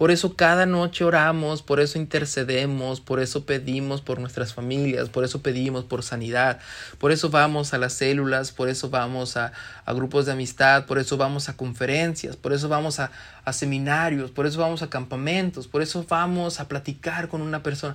Por 0.00 0.10
eso 0.10 0.34
cada 0.34 0.64
noche 0.64 1.04
oramos, 1.04 1.60
por 1.60 1.78
eso 1.78 1.98
intercedemos, 1.98 3.02
por 3.02 3.20
eso 3.20 3.44
pedimos 3.44 4.00
por 4.00 4.18
nuestras 4.18 4.54
familias, 4.54 5.10
por 5.10 5.24
eso 5.24 5.42
pedimos 5.42 5.84
por 5.84 6.02
sanidad, 6.02 6.58
por 6.96 7.12
eso 7.12 7.28
vamos 7.28 7.74
a 7.74 7.78
las 7.78 7.92
células, 7.92 8.50
por 8.50 8.70
eso 8.70 8.88
vamos 8.88 9.36
a, 9.36 9.52
grupos 9.88 10.24
de 10.24 10.32
amistad, 10.32 10.86
por 10.86 10.96
eso 10.96 11.18
vamos 11.18 11.50
a 11.50 11.56
conferencias, 11.58 12.34
por 12.34 12.54
eso 12.54 12.70
vamos 12.70 12.98
a, 12.98 13.10
a 13.44 13.52
seminarios, 13.52 14.30
por 14.30 14.46
eso 14.46 14.58
vamos 14.58 14.80
a 14.80 14.88
campamentos, 14.88 15.68
por 15.68 15.82
eso 15.82 16.02
vamos 16.08 16.60
a 16.60 16.66
platicar 16.66 17.28
con 17.28 17.42
una 17.42 17.62
persona. 17.62 17.94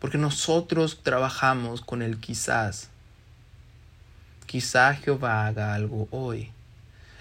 Porque 0.00 0.18
nosotros 0.18 1.04
trabajamos 1.04 1.82
con 1.82 2.02
el 2.02 2.18
quizás. 2.18 2.90
Quizá 4.46 4.94
Jehová 4.94 5.46
haga 5.46 5.72
algo 5.72 6.08
hoy. 6.10 6.50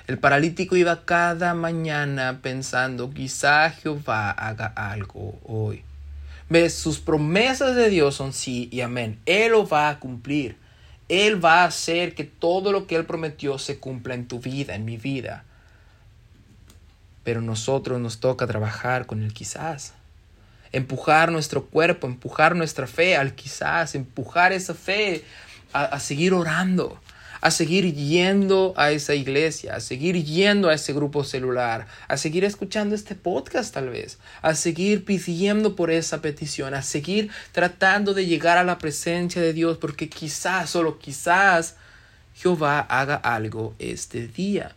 El 0.10 0.18
paralítico 0.18 0.76
iba 0.76 1.06
cada 1.06 1.54
mañana 1.54 2.40
pensando, 2.42 3.12
quizá 3.12 3.70
Jehová 3.70 4.32
haga 4.32 4.66
algo 4.66 5.40
hoy. 5.44 5.84
¿Ves? 6.50 6.74
Sus 6.74 6.98
promesas 6.98 7.76
de 7.76 7.92
Dios 7.92 8.16
son 8.16 8.34
sí 8.34 8.70
y 8.72 8.82
amén. 8.82 9.20
Él 9.28 9.52
lo 9.52 9.68
va 9.68 9.88
a 9.88 10.00
cumplir. 10.00 10.58
Él 11.10 11.46
va 11.46 11.62
a 11.62 11.66
hacer 11.66 12.16
que 12.16 12.24
todo 12.24 12.72
lo 12.72 12.88
que 12.88 12.96
Él 12.96 13.06
prometió 13.06 13.60
se 13.60 13.78
cumpla 13.78 14.16
en 14.16 14.28
tu 14.28 14.40
vida, 14.40 14.74
en 14.74 14.84
mi 14.84 14.98
vida. 14.98 15.44
Pero 17.24 17.42
nosotros 17.42 18.00
nos 18.00 18.20
toca 18.20 18.48
trabajar 18.48 19.06
con 19.06 19.22
el 19.22 19.32
quizás. 19.32 19.94
Empujar 20.72 21.32
nuestro 21.32 21.66
cuerpo, 21.66 22.08
empujar 22.08 22.56
nuestra 22.56 22.88
fe 22.88 23.16
al 23.16 23.36
quizás, 23.36 23.94
empujar 23.94 24.54
esa 24.54 24.74
fe 24.74 25.24
a, 25.72 25.84
a 25.84 26.00
seguir 26.00 26.34
orando, 26.34 27.00
a 27.42 27.52
seguir 27.52 27.94
yendo 27.94 28.74
a 28.76 28.92
esa 28.92 29.16
iglesia, 29.16 29.76
a 29.76 29.80
seguir 29.80 30.24
yendo 30.24 30.70
a 30.70 30.74
ese 30.74 30.94
grupo 30.94 31.24
celular, 31.24 31.88
a 32.08 32.18
seguir 32.18 32.44
escuchando 32.44 32.96
este 32.96 33.16
podcast 33.16 33.74
tal 33.74 33.90
vez, 33.90 34.18
a 34.42 34.56
seguir 34.56 35.06
pidiendo 35.06 35.76
por 35.76 35.92
esa 35.92 36.22
petición, 36.22 36.74
a 36.74 36.82
seguir 36.82 37.30
tratando 37.52 38.14
de 38.14 38.26
llegar 38.26 38.58
a 38.58 38.64
la 38.64 38.78
presencia 38.78 39.42
de 39.42 39.54
Dios, 39.54 39.78
porque 39.78 40.10
quizás, 40.10 40.70
solo 40.70 41.00
quizás, 41.00 41.76
Jehová 42.36 42.80
haga 42.80 43.16
algo 43.16 43.76
este 43.80 44.28
día. 44.28 44.76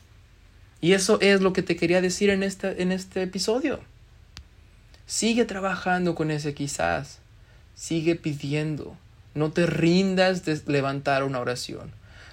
Y 0.80 0.94
eso 0.94 1.20
es 1.20 1.40
lo 1.40 1.52
que 1.52 1.62
te 1.62 1.76
quería 1.76 2.00
decir 2.00 2.30
en 2.30 2.42
este, 2.42 2.82
en 2.82 2.90
este 2.90 3.22
episodio. 3.22 3.80
Sigue 5.06 5.44
trabajando 5.44 6.14
con 6.14 6.30
ese 6.30 6.54
quizás. 6.54 7.18
Sigue 7.76 8.16
pidiendo. 8.16 8.96
No 9.34 9.52
te 9.52 9.66
rindas 9.66 10.44
de 10.44 10.60
levantar 10.66 11.22
una 11.22 11.38
oración. 11.38 11.92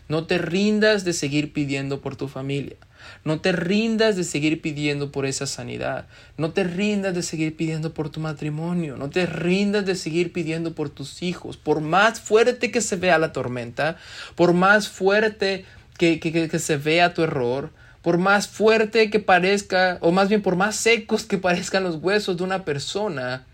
No 0.09 0.25
te 0.25 0.39
rindas 0.39 1.05
de 1.05 1.13
seguir 1.13 1.53
pidiendo 1.53 2.01
por 2.01 2.15
tu 2.15 2.27
familia. 2.27 2.77
No 3.23 3.41
te 3.41 3.51
rindas 3.51 4.15
de 4.15 4.23
seguir 4.23 4.59
pidiendo 4.59 5.11
por 5.11 5.27
esa 5.27 5.45
sanidad. 5.45 6.07
No 6.35 6.51
te 6.51 6.63
rindas 6.63 7.13
de 7.13 7.21
seguir 7.21 7.55
pidiendo 7.55 7.93
por 7.93 8.09
tu 8.09 8.19
matrimonio. 8.19 8.97
No 8.97 9.11
te 9.11 9.27
rindas 9.27 9.85
de 9.85 9.93
seguir 9.93 10.33
pidiendo 10.33 10.73
por 10.73 10.89
tus 10.89 11.21
hijos. 11.21 11.57
Por 11.57 11.79
más 11.79 12.19
fuerte 12.19 12.71
que 12.71 12.81
se 12.81 12.95
vea 12.95 13.19
la 13.19 13.31
tormenta, 13.33 13.97
por 14.35 14.53
más 14.53 14.89
fuerte 14.89 15.65
que, 15.99 16.19
que, 16.19 16.49
que 16.49 16.59
se 16.59 16.77
vea 16.77 17.13
tu 17.13 17.21
error, 17.21 17.69
por 18.01 18.17
más 18.17 18.47
fuerte 18.47 19.11
que 19.11 19.19
parezca, 19.19 19.99
o 20.01 20.11
más 20.11 20.27
bien 20.27 20.41
por 20.41 20.55
más 20.55 20.75
secos 20.75 21.23
que 21.23 21.37
parezcan 21.37 21.83
los 21.83 21.97
huesos 21.97 22.37
de 22.37 22.43
una 22.43 22.65
persona, 22.65 23.45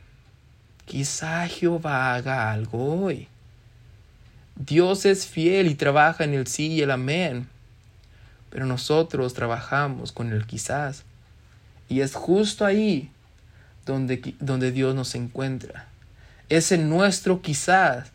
quizá 0.86 1.46
Jehová 1.50 2.16
haga 2.16 2.54
algo 2.54 3.04
hoy. 3.04 3.28
Dios 4.56 5.06
es 5.06 5.28
fiel 5.28 5.68
y 5.68 5.76
trabaja 5.76 6.24
en 6.24 6.34
el 6.34 6.48
sí 6.48 6.68
y 6.68 6.82
el 6.82 6.92
amén. 6.92 7.48
Pero 8.50 8.66
nosotros 8.66 9.34
trabajamos 9.34 10.12
con 10.12 10.32
el 10.32 10.46
quizás. 10.46 11.04
Y 11.90 12.02
es 12.02 12.16
justo 12.16 12.66
ahí 12.66 13.12
donde, 13.86 14.34
donde 14.40 14.72
Dios 14.72 14.96
nos 14.96 15.14
encuentra. 15.16 15.88
Es 16.50 16.72
en 16.72 16.90
nuestro 16.90 17.42
quizás 17.42 18.12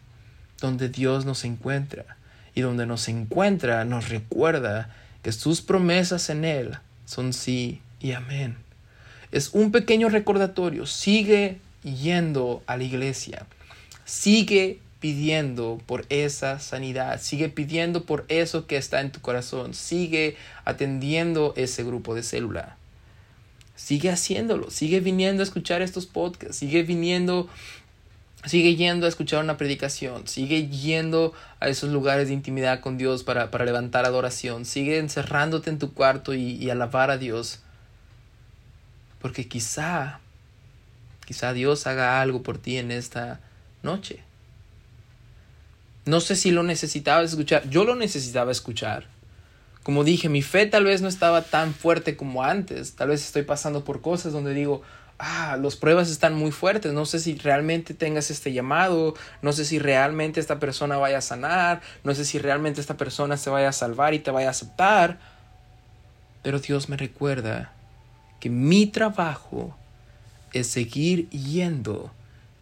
donde 0.61 0.89
Dios 0.89 1.25
nos 1.25 1.45
encuentra. 1.45 2.17
Y 2.55 2.63
donde 2.63 2.87
nos 2.87 3.09
encuentra 3.09 3.85
nos 3.85 4.09
recuerda 4.09 4.95
que 5.23 5.33
sus 5.33 5.61
promesas 5.61 6.31
en 6.31 6.45
Él 6.45 6.79
son 7.05 7.33
sí 7.33 7.83
y 8.01 8.13
amén. 8.13 8.57
Es 9.31 9.51
un 9.53 9.71
pequeño 9.73 10.09
recordatorio. 10.09 10.87
Sigue 10.87 11.61
yendo 11.83 12.63
a 12.67 12.77
la 12.77 12.85
iglesia. 12.85 13.47
Sigue 14.05 14.81
pidiendo 15.01 15.81
por 15.87 16.05
esa 16.11 16.61
sanidad, 16.61 17.21
sigue 17.21 17.49
pidiendo 17.49 18.05
por 18.05 18.27
eso 18.29 18.67
que 18.67 18.77
está 18.77 19.01
en 19.01 19.11
tu 19.11 19.21
corazón, 19.21 19.73
sigue 19.73 20.37
atendiendo 20.65 21.55
ese 21.57 21.83
grupo 21.83 22.15
de 22.15 22.23
célula. 22.23 22.77
Sigue 23.75 24.11
haciéndolo, 24.11 24.71
sigue 24.71 25.01
viniendo 25.01 25.43
a 25.43 25.45
escuchar 25.45 25.81
estos 25.81 26.05
podcasts, 26.05 26.57
sigue 26.57 26.83
viniendo, 26.83 27.49
sigue 28.45 28.77
yendo 28.77 29.07
a 29.07 29.09
escuchar 29.09 29.43
una 29.43 29.57
predicación, 29.57 30.29
sigue 30.29 30.69
yendo 30.69 31.33
a 31.61 31.71
esos 31.71 31.89
lugares 31.89 32.29
de 32.29 32.35
intimidad 32.35 32.81
con 32.81 32.99
Dios 32.99 33.25
para, 33.25 33.51
para 33.51 33.65
levantar 33.65 34.05
adoración, 34.05 34.67
sigue 34.67 34.99
encerrándote 34.99 35.71
en 35.71 35.79
tu 35.79 35.95
cuarto 35.95 36.35
y, 36.35 36.57
y 36.57 36.69
alabar 36.69 37.11
a 37.11 37.17
Dios. 37.17 37.61
Porque 39.23 39.49
quizá, 39.49 40.21
quizá 41.27 41.55
Dios 41.55 41.87
haga 41.87 42.21
algo 42.21 42.43
por 42.43 42.59
ti 42.59 42.77
en 42.77 42.91
esta 42.91 43.41
noche. 43.83 44.23
No 46.07 46.21
sé 46.21 46.37
si 46.37 46.51
lo 46.51 46.63
necesitaba 46.63 47.23
escuchar. 47.23 47.69
Yo 47.69 47.85
lo 47.85 47.95
necesitaba 47.95 48.53
escuchar. 48.53 49.07
Como 49.83 50.05
dije, 50.05 50.29
mi 50.29 50.43
fe 50.43 50.67
tal 50.67 50.85
vez 50.85 51.03
no 51.03 51.09
estaba 51.09 51.43
tan 51.43 51.75
fuerte 51.75 52.17
como 52.17 52.45
antes. 52.45 52.95
Tal 52.95 53.09
vez 53.09 53.25
estoy 53.25 53.43
pasando 53.43 53.85
por 53.85 54.01
cosas 54.01 54.33
donde 54.33 54.55
digo, 54.55 54.83
ah, 55.21 55.59
las 55.61 55.77
pruebas 55.77 56.11
están 56.11 56.35
muy 56.35 56.51
fuertes, 56.51 56.93
no 56.93 57.05
sé 57.05 57.21
si 57.21 57.35
realmente 57.37 57.95
tengas 57.95 58.31
este 58.31 58.53
llamado, 58.53 59.15
no 59.43 59.53
sé 59.53 59.65
si 59.65 59.79
realmente 59.79 60.41
esta 60.41 60.59
persona 60.59 60.97
vaya 60.97 61.19
a 61.19 61.23
sanar, 61.23 61.83
no 62.05 62.15
sé 62.15 62.25
si 62.25 62.39
realmente 62.39 62.81
esta 62.81 62.97
persona 62.97 63.37
se 63.37 63.51
vaya 63.51 63.69
a 63.69 63.73
salvar 63.73 64.15
y 64.15 64.19
te 64.19 64.31
vaya 64.31 64.49
a 64.49 64.53
aceptar. 64.53 65.19
Pero 66.43 66.59
Dios 66.59 66.89
me 66.89 66.97
recuerda 66.97 67.73
que 68.41 68.49
mi 68.49 68.87
trabajo 68.87 69.77
es 70.53 70.67
seguir 70.67 71.29
yendo 71.31 72.11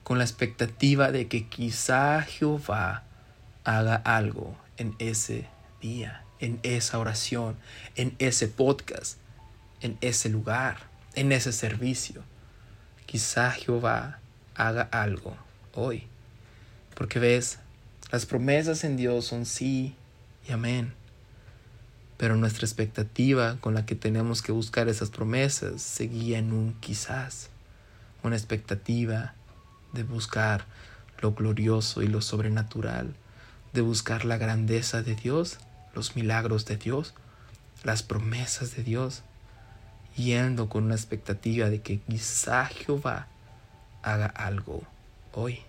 con 0.02 0.18
la 0.18 0.24
expectativa 0.24 1.12
de 1.12 1.28
que 1.28 1.48
quizá 1.48 2.22
Jehová 2.22 3.04
haga 3.64 3.96
algo 3.96 4.56
en 4.76 4.94
ese 4.98 5.46
día, 5.80 6.24
en 6.40 6.60
esa 6.62 6.98
oración, 6.98 7.56
en 7.96 8.14
ese 8.18 8.48
podcast, 8.48 9.18
en 9.80 9.98
ese 10.00 10.28
lugar, 10.28 10.78
en 11.14 11.32
ese 11.32 11.52
servicio. 11.52 12.22
Quizá 13.06 13.50
Jehová 13.50 14.20
haga 14.54 14.82
algo 14.82 15.36
hoy. 15.74 16.06
Porque 16.94 17.18
ves, 17.18 17.58
las 18.10 18.26
promesas 18.26 18.84
en 18.84 18.96
Dios 18.96 19.26
son 19.26 19.46
sí 19.46 19.94
y 20.48 20.52
amén. 20.52 20.92
Pero 22.16 22.36
nuestra 22.36 22.66
expectativa 22.66 23.58
con 23.60 23.74
la 23.74 23.86
que 23.86 23.94
tenemos 23.94 24.42
que 24.42 24.50
buscar 24.52 24.88
esas 24.88 25.10
promesas 25.10 25.80
seguía 25.82 26.38
en 26.38 26.52
un 26.52 26.74
quizás, 26.80 27.50
una 28.22 28.36
expectativa 28.36 29.34
de 29.92 30.02
buscar 30.02 30.64
lo 31.20 31.32
glorioso 31.32 32.02
y 32.02 32.08
lo 32.08 32.20
sobrenatural, 32.20 33.14
de 33.72 33.80
buscar 33.80 34.24
la 34.24 34.38
grandeza 34.38 35.02
de 35.02 35.14
Dios, 35.14 35.58
los 35.94 36.16
milagros 36.16 36.64
de 36.64 36.76
Dios, 36.76 37.14
las 37.84 38.02
promesas 38.02 38.74
de 38.76 38.82
Dios, 38.82 39.22
yendo 40.16 40.68
con 40.68 40.84
una 40.84 40.94
expectativa 40.94 41.70
de 41.70 41.80
que 41.80 42.00
quizá 42.00 42.66
Jehová 42.66 43.28
haga 44.02 44.26
algo 44.26 44.82
hoy. 45.32 45.67